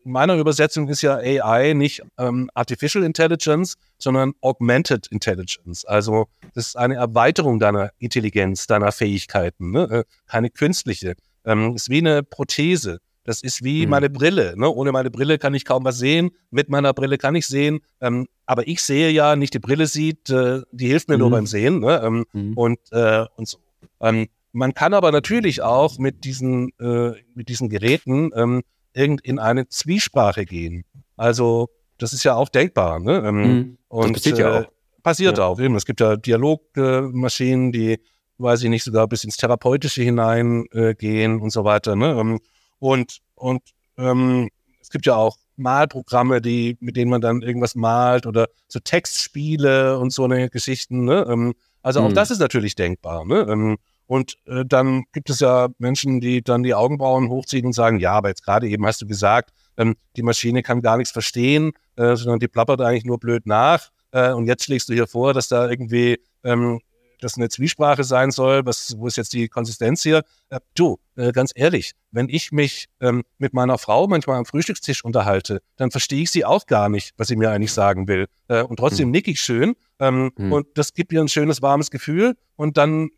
[0.05, 5.84] in meiner Übersetzung ist ja AI nicht ähm, Artificial Intelligence, sondern Augmented Intelligence.
[5.84, 9.82] Also das ist eine Erweiterung deiner Intelligenz, deiner Fähigkeiten, ne?
[9.90, 11.14] Äh, keine künstliche.
[11.44, 13.00] Ähm, ist wie eine Prothese.
[13.24, 13.90] Das ist wie mhm.
[13.90, 14.55] meine Brille.
[14.57, 14.68] Ne?
[14.68, 16.30] Ohne meine Brille kann ich kaum was sehen.
[16.50, 17.80] Mit meiner Brille kann ich sehen.
[18.00, 21.20] Ähm, aber ich sehe ja, nicht die Brille sieht, äh, die hilft mir mhm.
[21.20, 21.80] nur beim Sehen.
[21.80, 22.03] Ne?
[22.03, 22.55] Ähm, mhm.
[22.55, 23.59] und, äh, und so.
[24.00, 28.62] Ähm, man kann aber natürlich auch mit diesen, äh, mit diesen Geräten ähm,
[28.95, 30.84] irgend in eine Zwiesprache gehen.
[31.16, 32.99] Also das ist ja auch denkbar.
[33.01, 33.22] Ne?
[33.24, 33.78] Ähm, mhm.
[33.88, 34.72] Und das passiert ja äh, auch.
[35.03, 35.45] Passiert ja.
[35.47, 35.61] auch.
[35.61, 35.74] Eben.
[35.76, 37.99] Es gibt ja Dialogmaschinen, die,
[38.38, 41.97] weiß ich nicht, sogar bis ins Therapeutische hineingehen äh, und so weiter.
[41.97, 42.16] Ne?
[42.18, 42.40] Ähm,
[42.78, 43.62] und und
[43.99, 44.49] ähm,
[44.80, 49.99] es gibt ja auch Malprogramme, die, mit denen man dann irgendwas malt oder so Textspiele
[49.99, 51.05] und so eine Geschichten.
[51.05, 51.26] Ne?
[51.28, 52.14] Ähm, also auch mhm.
[52.14, 53.24] das ist natürlich denkbar.
[53.24, 53.76] Ne?
[54.12, 58.12] Und äh, dann gibt es ja Menschen, die dann die Augenbrauen hochziehen und sagen, ja,
[58.12, 62.14] aber jetzt gerade eben hast du gesagt, ähm, die Maschine kann gar nichts verstehen, äh,
[62.14, 63.88] sondern die plappert eigentlich nur blöd nach.
[64.10, 66.80] Äh, und jetzt schlägst du hier vor, dass da irgendwie ähm,
[67.22, 68.66] das eine Zwiesprache sein soll.
[68.66, 70.24] Was, wo ist jetzt die Konsistenz hier?
[70.50, 75.06] Äh, du, äh, ganz ehrlich, wenn ich mich ähm, mit meiner Frau manchmal am Frühstückstisch
[75.06, 78.26] unterhalte, dann verstehe ich sie auch gar nicht, was sie mir eigentlich sagen will.
[78.48, 79.12] Äh, und trotzdem hm.
[79.12, 79.74] nick ich schön.
[80.00, 80.52] Ähm, hm.
[80.52, 82.34] Und das gibt mir ein schönes, warmes Gefühl.
[82.56, 83.08] Und dann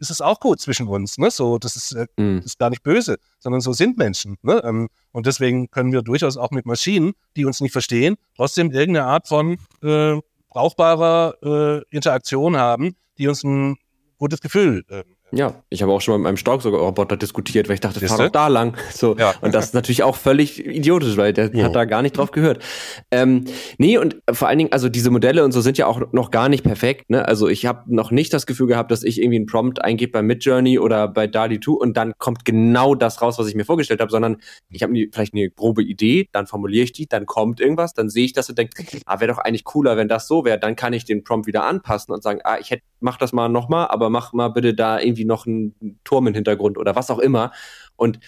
[0.00, 1.18] ist es auch gut zwischen uns.
[1.18, 1.30] Ne?
[1.30, 4.36] So, das ist, äh, das ist gar nicht böse, sondern so sind Menschen.
[4.42, 4.62] Ne?
[4.64, 9.06] Ähm, und deswegen können wir durchaus auch mit Maschinen, die uns nicht verstehen, trotzdem irgendeine
[9.06, 10.20] Art von äh,
[10.50, 13.76] brauchbarer äh, Interaktion haben, die uns ein
[14.18, 15.04] gutes Gefühl äh,
[15.36, 18.28] ja, ich habe auch schon mal mit meinem Staubsaugerroboter diskutiert, weil ich dachte, fahr doch
[18.30, 18.76] da lang.
[18.92, 19.16] So.
[19.16, 19.34] Ja.
[19.40, 21.64] Und das ist natürlich auch völlig idiotisch, weil der ja.
[21.64, 22.62] hat da gar nicht drauf gehört.
[23.10, 23.44] Ähm,
[23.78, 26.48] nee, und vor allen Dingen, also diese Modelle und so sind ja auch noch gar
[26.48, 27.10] nicht perfekt.
[27.10, 27.26] Ne?
[27.26, 30.22] Also ich habe noch nicht das Gefühl gehabt, dass ich irgendwie einen Prompt eingebe bei
[30.22, 34.00] Midjourney oder bei DALI 2 und dann kommt genau das raus, was ich mir vorgestellt
[34.00, 34.36] habe, sondern
[34.70, 38.24] ich habe vielleicht eine grobe Idee, dann formuliere ich die, dann kommt irgendwas, dann sehe
[38.24, 40.58] ich das und denke, ah, wäre doch eigentlich cooler, wenn das so wäre.
[40.58, 43.48] Dann kann ich den Prompt wieder anpassen und sagen, ah, ich hätte, mach das mal
[43.48, 47.10] nochmal, aber mach mal bitte da irgendwie irgendwie noch ein Turm im Hintergrund oder was
[47.10, 47.52] auch immer.
[47.96, 48.20] Und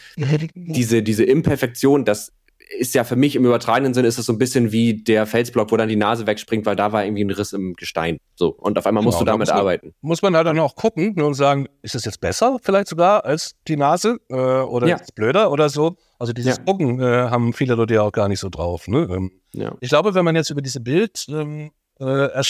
[0.54, 2.32] diese, diese Imperfektion, das
[2.78, 5.70] ist ja für mich im übertragenen Sinn ist es so ein bisschen wie der Felsblock,
[5.70, 8.18] wo dann die Nase wegspringt, weil da war irgendwie ein Riss im Gestein.
[8.34, 8.48] So.
[8.48, 9.94] Und auf einmal musst genau, du damit muss man, arbeiten.
[10.00, 13.24] Muss man halt dann auch gucken ne, und sagen, ist das jetzt besser vielleicht sogar
[13.24, 14.18] als die Nase?
[14.28, 14.96] Äh, oder ja.
[14.96, 15.96] ist es blöder oder so?
[16.18, 16.64] Also dieses ja.
[16.64, 18.88] Gucken äh, haben viele Leute ja auch gar nicht so drauf.
[18.88, 19.06] Ne?
[19.10, 19.76] Ähm, ja.
[19.80, 21.70] Ich glaube, wenn man jetzt über diese Bild, ähm,
[22.00, 22.42] äh,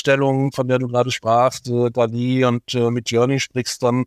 [0.52, 4.04] von der du gerade sprachst, äh, Dali und äh, mit Journey sprichst, dann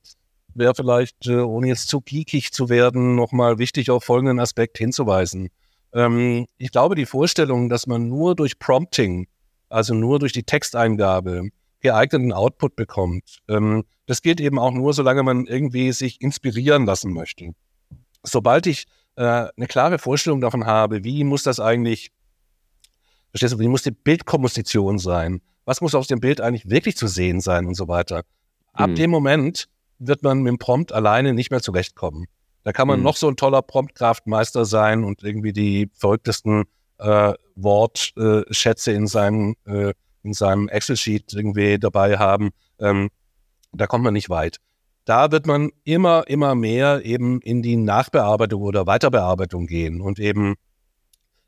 [0.59, 5.49] wäre vielleicht, äh, ohne jetzt zu geekig zu werden, nochmal wichtig auf folgenden Aspekt hinzuweisen.
[5.93, 9.27] Ähm, ich glaube, die Vorstellung, dass man nur durch Prompting,
[9.69, 11.49] also nur durch die Texteingabe,
[11.81, 17.13] geeigneten Output bekommt, ähm, das gilt eben auch nur, solange man irgendwie sich inspirieren lassen
[17.13, 17.53] möchte.
[18.23, 18.85] Sobald ich
[19.15, 22.11] äh, eine klare Vorstellung davon habe, wie muss das eigentlich,
[23.31, 25.41] verstehst du, wie muss die Bildkomposition sein?
[25.65, 28.23] Was muss aus dem Bild eigentlich wirklich zu sehen sein und so weiter?
[28.79, 28.95] ab mhm.
[28.95, 29.67] dem Moment
[29.99, 32.25] wird man mit dem Prompt alleine nicht mehr zurechtkommen.
[32.63, 33.05] Da kann man mhm.
[33.05, 36.65] noch so ein toller Promptkraftmeister sein und irgendwie die verrücktesten
[36.97, 39.93] äh, Wortschätze äh, in seinem, äh,
[40.23, 42.49] in seinem Excel-Sheet irgendwie dabei haben.
[42.79, 43.09] Ähm,
[43.71, 44.57] da kommt man nicht weit.
[45.05, 50.55] Da wird man immer, immer mehr eben in die Nachbearbeitung oder Weiterbearbeitung gehen und eben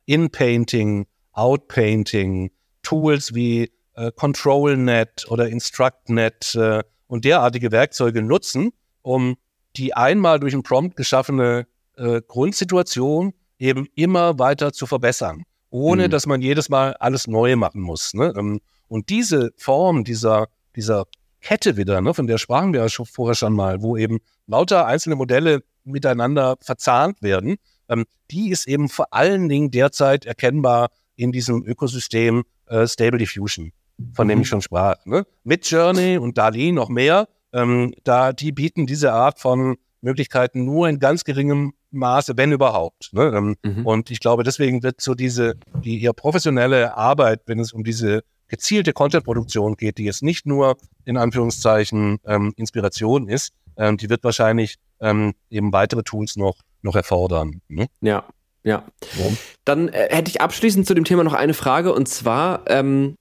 [0.05, 9.35] In-Painting, Out-Painting, Tools wie äh, ControlNet oder InstructNet äh, und derartige Werkzeuge nutzen, um
[9.75, 16.11] die einmal durch einen Prompt geschaffene äh, Grundsituation eben immer weiter zu verbessern, ohne mhm.
[16.11, 18.13] dass man jedes Mal alles neu machen muss.
[18.13, 18.33] Ne?
[18.37, 20.47] Ähm, und diese Form dieser,
[20.77, 21.03] dieser
[21.41, 24.85] Kette wieder, ne, von der sprachen wir ja schon vorher schon mal, wo eben lauter
[24.85, 27.57] einzelne Modelle miteinander verzahnt werden,
[27.89, 33.73] ähm, die ist eben vor allen Dingen derzeit erkennbar in diesem Ökosystem äh, Stable Diffusion,
[34.13, 34.41] von dem mhm.
[34.43, 35.05] ich schon sprach.
[35.05, 35.25] Ne?
[35.43, 40.89] Mit Journey und DALI noch mehr, ähm, da die bieten diese Art von Möglichkeiten nur
[40.89, 43.09] in ganz geringem Maße, wenn überhaupt.
[43.13, 43.33] Ne?
[43.35, 43.85] Ähm, mhm.
[43.85, 48.23] Und ich glaube, deswegen wird so diese, die eher professionelle Arbeit, wenn es um diese
[48.47, 54.23] gezielte Content-Produktion geht, die jetzt nicht nur in Anführungszeichen ähm, Inspiration ist, ähm, die wird
[54.23, 57.61] wahrscheinlich ähm, eben weitere Tools noch, noch erfordern.
[57.69, 57.87] Ne?
[58.01, 58.25] Ja,
[58.63, 58.83] ja.
[59.17, 59.31] ja.
[59.65, 63.15] Dann äh, hätte ich abschließend zu dem Thema noch eine Frage und zwar, ähm,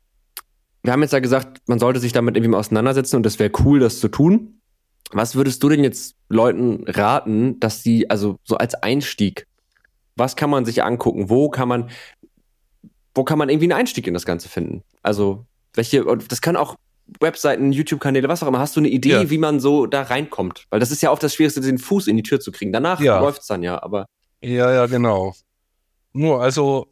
[0.82, 3.50] wir haben jetzt ja gesagt, man sollte sich damit irgendwie mal auseinandersetzen und das wäre
[3.64, 4.60] cool, das zu tun.
[5.12, 9.46] Was würdest du denn jetzt Leuten raten, dass sie, also so als Einstieg,
[10.16, 11.28] was kann man sich angucken?
[11.28, 11.90] Wo kann man,
[13.14, 14.82] wo kann man irgendwie einen Einstieg in das Ganze finden?
[15.02, 16.76] Also, welche, das kann auch
[17.18, 18.60] Webseiten, YouTube-Kanäle, was auch immer.
[18.60, 19.30] Hast du eine Idee, ja.
[19.30, 20.66] wie man so da reinkommt?
[20.70, 22.72] Weil das ist ja oft das Schwierigste, den Fuß in die Tür zu kriegen.
[22.72, 23.18] Danach ja.
[23.18, 24.06] läuft's dann ja, aber.
[24.40, 25.34] Ja, ja, genau.
[26.12, 26.86] Nur, also,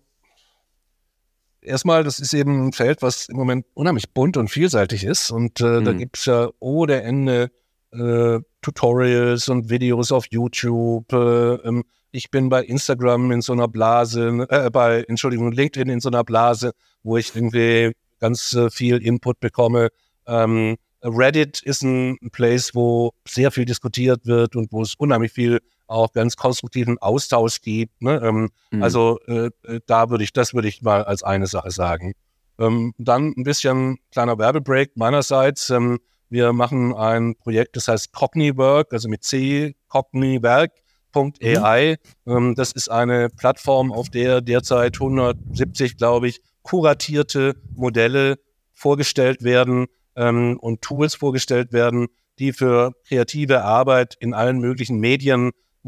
[1.61, 5.31] erstmal, das ist eben ein Feld, was im Moment unheimlich bunt und vielseitig ist.
[5.31, 5.85] Und äh, mhm.
[5.85, 7.51] da gibt's ja ohne Ende
[7.93, 11.13] äh, Tutorials und Videos auf YouTube.
[11.13, 16.01] Äh, ähm, ich bin bei Instagram in so einer Blase, äh, bei, Entschuldigung, LinkedIn in
[16.01, 19.89] so einer Blase, wo ich irgendwie ganz äh, viel Input bekomme.
[20.27, 25.61] Ähm, Reddit ist ein Place, wo sehr viel diskutiert wird und wo es unheimlich viel
[25.89, 28.03] auch ganz konstruktiven Austausch gibt.
[28.03, 28.21] Ne?
[28.23, 28.83] Ähm, mhm.
[28.83, 32.15] Also äh, äh, da würde ich, das würde ich mal als eine Sache sagen.
[32.59, 35.71] Ähm, dann ein bisschen kleiner Werbebreak meinerseits.
[35.71, 35.99] Ähm,
[36.31, 41.97] wir machen ein Projekt, das heißt CogniWork, also mit C, CogniWork.ai.
[42.25, 42.33] Mhm.
[42.33, 48.39] Ähm, das ist eine Plattform, auf der derzeit 170, glaube ich, kuratierte Modelle
[48.75, 49.87] vorgestellt werden
[50.17, 52.09] ähm, und Tools vorgestellt werden,
[52.39, 54.99] die für kreative Arbeit in allen möglichen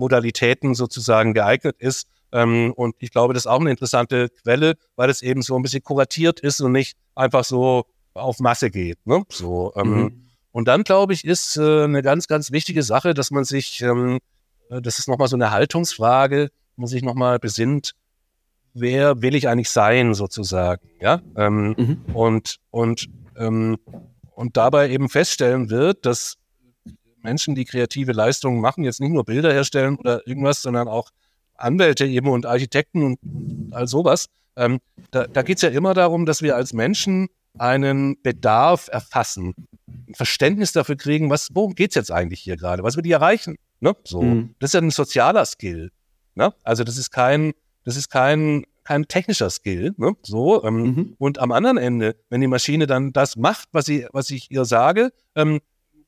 [0.01, 2.09] Medienmodalitäten sozusagen geeignet ist.
[2.33, 5.63] Ähm, und ich glaube, das ist auch eine interessante Quelle, weil es eben so ein
[5.63, 8.99] bisschen kuratiert ist und nicht einfach so auf Masse geht.
[9.07, 9.23] Ne?
[9.29, 10.27] So, ähm, mhm.
[10.53, 14.19] Und dann, glaube ich, ist äh, eine ganz, ganz wichtige Sache, dass man sich, ähm,
[14.69, 17.93] äh, das ist nochmal so eine Haltungsfrage, man sich nochmal besinnt,
[18.75, 21.21] wer will ich eigentlich sein, sozusagen, ja?
[21.37, 22.15] Ähm, mhm.
[22.15, 23.79] Und, und, ähm,
[24.35, 26.40] und dabei eben feststellen wird, dass
[27.23, 31.11] Menschen, die kreative Leistungen machen, jetzt nicht nur Bilder herstellen oder irgendwas, sondern auch
[31.55, 33.19] Anwälte eben und Architekten und
[33.73, 34.27] all sowas.
[34.57, 39.55] Ähm, da da geht es ja immer darum, dass wir als Menschen einen Bedarf erfassen,
[39.87, 43.57] ein Verständnis dafür kriegen, was, worum geht's jetzt eigentlich hier gerade, was wir die erreichen.
[43.81, 43.97] Ne?
[44.05, 44.55] So, mhm.
[44.59, 45.91] das ist ja ein sozialer Skill.
[46.35, 46.53] Ne?
[46.63, 47.53] Also das ist kein,
[47.85, 49.95] das ist kein, kein technischer Skill.
[49.97, 50.13] Ne?
[50.23, 51.15] So ähm, mhm.
[51.19, 54.65] und am anderen Ende, wenn die Maschine dann das macht, was sie, was ich ihr
[54.65, 55.61] sage, ähm,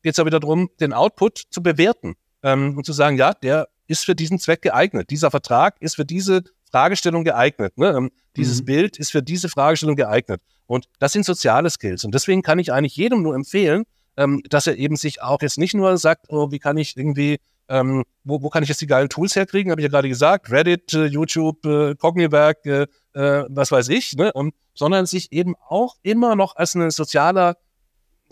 [0.03, 3.68] geht es ja wieder darum, den Output zu bewerten ähm, und zu sagen, ja, der
[3.86, 5.11] ist für diesen Zweck geeignet.
[5.11, 7.76] Dieser Vertrag ist für diese Fragestellung geeignet.
[7.76, 7.94] Ne?
[7.96, 8.66] Ähm, dieses mhm.
[8.66, 10.40] Bild ist für diese Fragestellung geeignet.
[10.66, 12.05] Und das sind soziale Skills.
[12.05, 13.84] Und deswegen kann ich eigentlich jedem nur empfehlen,
[14.16, 17.38] ähm, dass er eben sich auch jetzt nicht nur sagt, oh, wie kann ich irgendwie,
[17.68, 20.50] ähm, wo, wo kann ich jetzt die geilen Tools herkriegen, habe ich ja gerade gesagt,
[20.50, 24.32] Reddit, äh, YouTube, äh, Cogniwerk, äh, äh, was weiß ich, ne?
[24.32, 27.57] Und, sondern sich eben auch immer noch als ein sozialer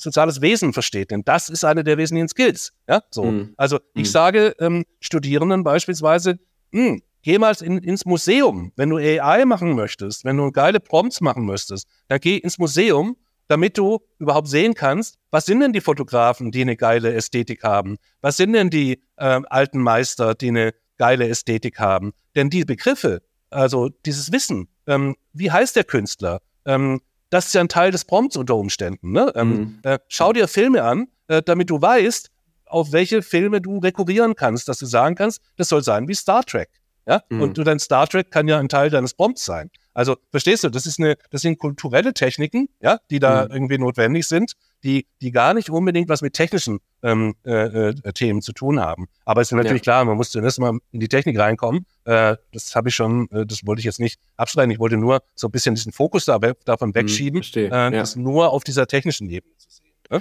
[0.01, 2.73] soziales Wesen versteht, denn das ist eine der wesentlichen Skills.
[2.89, 3.25] Ja, so.
[3.25, 3.55] Mhm.
[3.57, 4.13] Also ich mhm.
[4.13, 6.39] sage ähm, Studierenden beispielsweise,
[6.73, 8.73] mh, hm, Geh mal in, ins Museum.
[8.77, 13.17] Wenn du AI machen möchtest, wenn du geile Prompts machen möchtest, dann geh ins Museum,
[13.47, 17.99] damit du überhaupt sehen kannst, was sind denn die Fotografen, die eine geile Ästhetik haben?
[18.21, 22.13] Was sind denn die äh, alten Meister, die eine geile Ästhetik haben?
[22.37, 26.41] Denn die Begriffe, also dieses Wissen, ähm, wie heißt der Künstler?
[26.65, 29.13] Ähm, das ist ja ein Teil des Prompts unter Umständen.
[29.13, 29.33] Ne?
[29.35, 29.79] Ähm, mhm.
[29.83, 32.31] äh, schau dir Filme an, äh, damit du weißt,
[32.67, 36.45] auf welche Filme du rekurrieren kannst, dass du sagen kannst, das soll sein wie Star
[36.45, 36.69] Trek.
[37.07, 37.23] Ja?
[37.29, 37.43] Mhm.
[37.43, 39.71] Und du dein Star Trek kann ja ein Teil deines Prompts sein.
[39.95, 43.53] Also verstehst du, das ist eine, das sind kulturelle Techniken, ja, die da mhm.
[43.53, 44.53] irgendwie notwendig sind,
[44.85, 49.09] die, die gar nicht unbedingt was mit technischen ähm, äh, äh, Themen zu tun haben.
[49.25, 49.93] Aber es ist natürlich ja.
[49.93, 51.87] klar, man muss zunächst mal in die Technik reinkommen.
[52.05, 54.71] Äh, das habe ich schon, äh, das wollte ich jetzt nicht abschneiden.
[54.71, 57.91] Ich wollte nur so ein bisschen diesen Fokus da, davon hm, wegschieben, äh, ja.
[57.91, 59.93] das nur auf dieser technischen Ebene zu sehen.
[60.11, 60.21] Ne?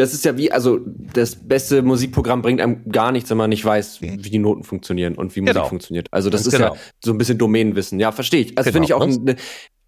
[0.00, 0.80] das ist ja wie, also
[1.12, 5.14] das beste Musikprogramm bringt einem gar nichts, wenn man nicht weiß, wie die Noten funktionieren
[5.14, 5.68] und wie Musik genau.
[5.68, 6.08] funktioniert.
[6.10, 6.74] Also das ist genau.
[6.74, 8.00] ja so ein bisschen Domänenwissen.
[8.00, 8.56] Ja, verstehe ich.
[8.56, 8.74] Also genau.
[8.74, 9.36] finde ich auch, eine,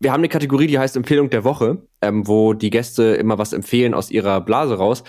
[0.02, 3.52] wir haben eine Kategorie, die heißt Empfehlung der Woche, ähm, wo die Gäste immer was
[3.52, 5.04] empfehlen aus ihrer Blase raus.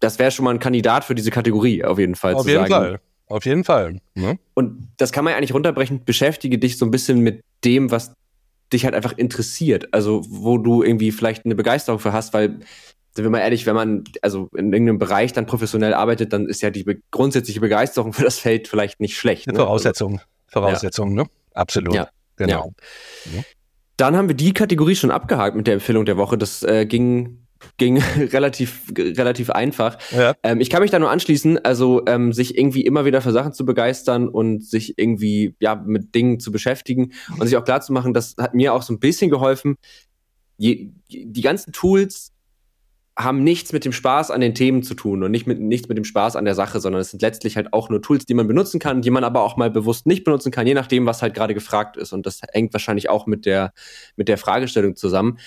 [0.00, 2.34] Das wäre schon mal ein Kandidat für diese Kategorie, auf jeden Fall.
[2.34, 2.72] Auf jeden sagen.
[2.72, 3.00] Fall.
[3.26, 3.98] Auf jeden Fall.
[4.14, 4.38] Ne?
[4.54, 6.04] Und das kann man ja eigentlich runterbrechen.
[6.04, 8.14] Beschäftige dich so ein bisschen mit dem, was
[8.72, 9.92] dich halt einfach interessiert.
[9.92, 12.60] Also, wo du irgendwie vielleicht eine Begeisterung für hast, weil
[13.14, 16.62] sind wir mal ehrlich, wenn man also in irgendeinem Bereich dann professionell arbeitet, dann ist
[16.62, 19.48] ja die be grundsätzliche Begeisterung für das Feld vielleicht nicht schlecht.
[19.48, 19.54] Ne?
[19.54, 21.24] Voraussetzung, Voraussetzung, ja.
[21.24, 21.30] ne?
[21.52, 21.94] Absolut.
[21.94, 22.72] Ja, genau.
[23.26, 23.42] Ja.
[24.02, 26.36] Dann haben wir die Kategorie schon abgehakt mit der Empfehlung der Woche.
[26.36, 27.46] Das äh, ging
[27.76, 29.96] ging relativ relativ einfach.
[30.10, 30.34] Ja.
[30.42, 33.52] Ähm, ich kann mich da nur anschließen, also ähm, sich irgendwie immer wieder für Sachen
[33.52, 37.92] zu begeistern und sich irgendwie ja mit Dingen zu beschäftigen und sich auch klar zu
[37.92, 39.76] machen, das hat mir auch so ein bisschen geholfen.
[40.56, 42.31] Je, die ganzen Tools
[43.24, 45.98] haben nichts mit dem Spaß an den Themen zu tun und nicht mit, nichts mit
[45.98, 48.46] dem Spaß an der Sache, sondern es sind letztlich halt auch nur Tools, die man
[48.46, 51.34] benutzen kann, die man aber auch mal bewusst nicht benutzen kann, je nachdem, was halt
[51.34, 52.12] gerade gefragt ist.
[52.12, 53.72] Und das hängt wahrscheinlich auch mit der,
[54.16, 55.38] mit der Fragestellung zusammen.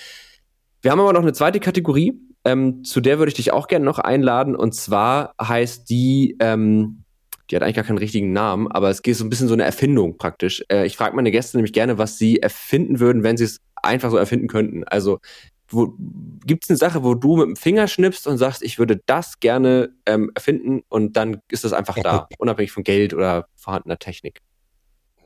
[0.82, 3.84] Wir haben aber noch eine zweite Kategorie, ähm, zu der würde ich dich auch gerne
[3.84, 4.54] noch einladen.
[4.54, 7.02] Und zwar heißt die, ähm,
[7.50, 9.64] die hat eigentlich gar keinen richtigen Namen, aber es geht so ein bisschen so eine
[9.64, 10.64] Erfindung praktisch.
[10.68, 14.10] Äh, ich frage meine Gäste nämlich gerne, was sie erfinden würden, wenn sie es einfach
[14.10, 14.84] so erfinden könnten.
[14.84, 15.20] Also
[15.68, 19.40] gibt es eine Sache, wo du mit dem Finger schnippst und sagst, ich würde das
[19.40, 24.40] gerne ähm, erfinden und dann ist das einfach da, unabhängig von Geld oder vorhandener Technik?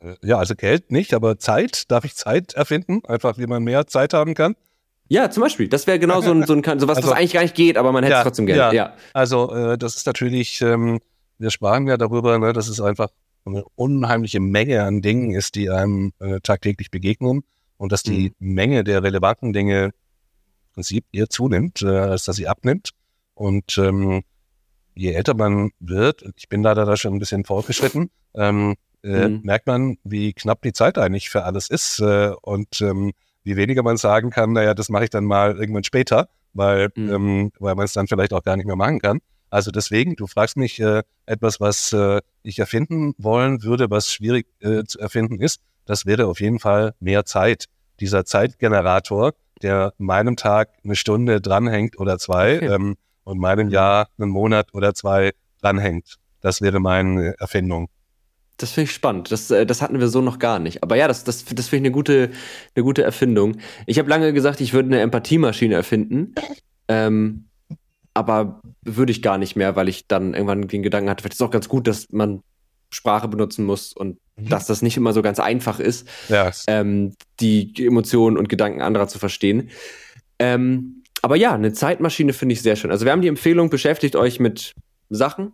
[0.01, 1.91] Äh, ja, also Geld nicht, aber Zeit.
[1.91, 3.01] Darf ich Zeit erfinden?
[3.05, 4.55] Einfach, wie man mehr Zeit haben kann?
[5.07, 5.67] Ja, zum Beispiel.
[5.67, 7.77] Das wäre genau so ein, so ein so was, also, was eigentlich gar nicht geht,
[7.77, 8.57] aber man hätte ja, trotzdem Geld.
[8.57, 8.93] Ja, ja.
[9.13, 10.99] also äh, das ist natürlich, ähm,
[11.37, 13.09] wir sprachen ja darüber, ne, dass es einfach
[13.45, 17.43] eine unheimliche Menge an Dingen ist, die einem äh, tagtäglich begegnen
[17.77, 18.53] und dass die mhm.
[18.53, 19.91] Menge der relevanten Dinge
[20.73, 22.91] Prinzip eher zunimmt, äh, als dass sie abnimmt.
[23.33, 24.23] Und ähm,
[24.93, 29.41] je älter man wird, ich bin leider da schon ein bisschen fortgeschritten, ähm, äh, mhm.
[29.43, 33.11] merkt man, wie knapp die Zeit eigentlich für alles ist äh, und ähm,
[33.43, 37.09] wie weniger man sagen kann, naja, das mache ich dann mal irgendwann später, weil, mhm.
[37.09, 39.19] ähm, weil man es dann vielleicht auch gar nicht mehr machen kann.
[39.49, 44.47] Also deswegen, du fragst mich äh, etwas, was äh, ich erfinden wollen würde, was schwierig
[44.61, 45.61] äh, zu erfinden ist.
[45.85, 47.65] Das wäre auf jeden Fall mehr Zeit.
[47.99, 49.33] Dieser Zeitgenerator,
[49.63, 52.73] der meinem Tag eine Stunde dranhängt oder zwei okay.
[52.73, 55.31] ähm, und meinem Jahr einen Monat oder zwei
[55.61, 56.17] dranhängt.
[56.41, 57.89] Das wäre meine Erfindung.
[58.57, 59.31] Das finde ich spannend.
[59.31, 60.83] Das, äh, das hatten wir so noch gar nicht.
[60.83, 62.31] Aber ja, das, das, das finde ich eine gute,
[62.75, 63.57] eine gute Erfindung.
[63.85, 66.35] Ich habe lange gesagt, ich würde eine Empathiemaschine erfinden.
[66.87, 67.47] Ähm,
[68.13, 71.41] aber würde ich gar nicht mehr, weil ich dann irgendwann den Gedanken hatte, vielleicht ist
[71.41, 72.43] es auch ganz gut, dass man
[72.89, 74.49] Sprache benutzen muss und mhm.
[74.49, 76.51] dass das nicht immer so ganz einfach ist, ja.
[76.67, 79.69] ähm, die Emotionen und Gedanken anderer zu verstehen.
[80.39, 82.91] Ähm, aber ja, eine Zeitmaschine finde ich sehr schön.
[82.91, 84.73] Also wir haben die Empfehlung, beschäftigt euch mit
[85.09, 85.53] Sachen,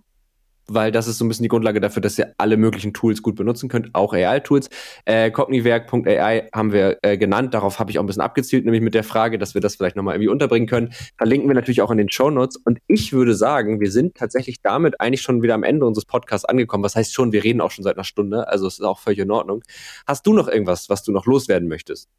[0.68, 3.36] weil das ist so ein bisschen die Grundlage dafür, dass ihr alle möglichen Tools gut
[3.36, 4.70] benutzen könnt, auch AI-Tools.
[5.06, 8.94] Äh, Cogniwerk.ai haben wir äh, genannt, darauf habe ich auch ein bisschen abgezielt, nämlich mit
[8.94, 10.94] der Frage, dass wir das vielleicht nochmal irgendwie unterbringen können.
[11.18, 12.58] Verlinken wir natürlich auch in den Show Notes.
[12.58, 16.46] Und ich würde sagen, wir sind tatsächlich damit eigentlich schon wieder am Ende unseres Podcasts
[16.46, 16.84] angekommen.
[16.84, 19.20] Was heißt schon, wir reden auch schon seit einer Stunde, also es ist auch völlig
[19.20, 19.64] in Ordnung.
[20.06, 22.10] Hast du noch irgendwas, was du noch loswerden möchtest?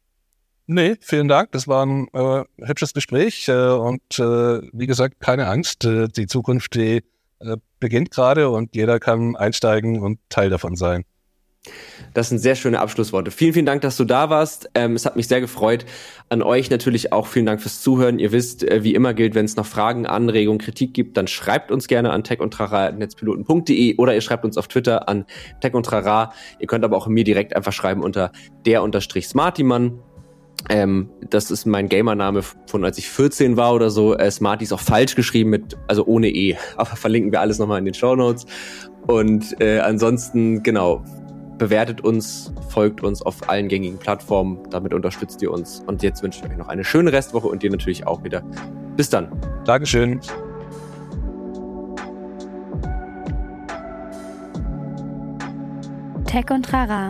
[0.71, 1.51] Nee, vielen Dank.
[1.51, 5.83] Das war ein äh, hübsches Gespräch äh, und äh, wie gesagt, keine Angst.
[5.83, 7.01] Äh, die Zukunft, die
[7.39, 11.05] äh, beginnt gerade und jeder kann einsteigen und Teil davon sein.
[12.13, 13.31] Das sind sehr schöne Abschlussworte.
[13.31, 14.69] Vielen, vielen Dank, dass du da warst.
[14.75, 15.85] Ähm, es hat mich sehr gefreut.
[16.29, 18.17] An euch natürlich auch vielen Dank fürs Zuhören.
[18.17, 21.71] Ihr wisst, äh, wie immer gilt, wenn es noch Fragen, Anregungen, Kritik gibt, dann schreibt
[21.71, 25.25] uns gerne an techundtrara.netzpiloten.de oder ihr schreibt uns auf Twitter an
[25.59, 26.33] techundtrara.
[26.59, 28.31] Ihr könnt aber auch mir direkt einfach schreiben unter
[28.65, 29.99] der unterstrich Smartiman.
[30.67, 34.17] Ähm, das ist mein Gamername von als ich 14 war oder so.
[34.17, 36.57] Äh, Smarty ist auch falsch geschrieben mit, also ohne E.
[36.75, 38.45] Aber verlinken wir alles nochmal in den Show Notes.
[39.07, 41.03] Und äh, ansonsten, genau,
[41.57, 44.59] bewertet uns, folgt uns auf allen gängigen Plattformen.
[44.69, 45.83] Damit unterstützt ihr uns.
[45.87, 48.43] Und jetzt wünsche ich euch noch eine schöne Restwoche und dir natürlich auch wieder.
[48.95, 49.31] Bis dann.
[49.65, 50.19] Dankeschön.
[56.25, 57.09] Tech und Trara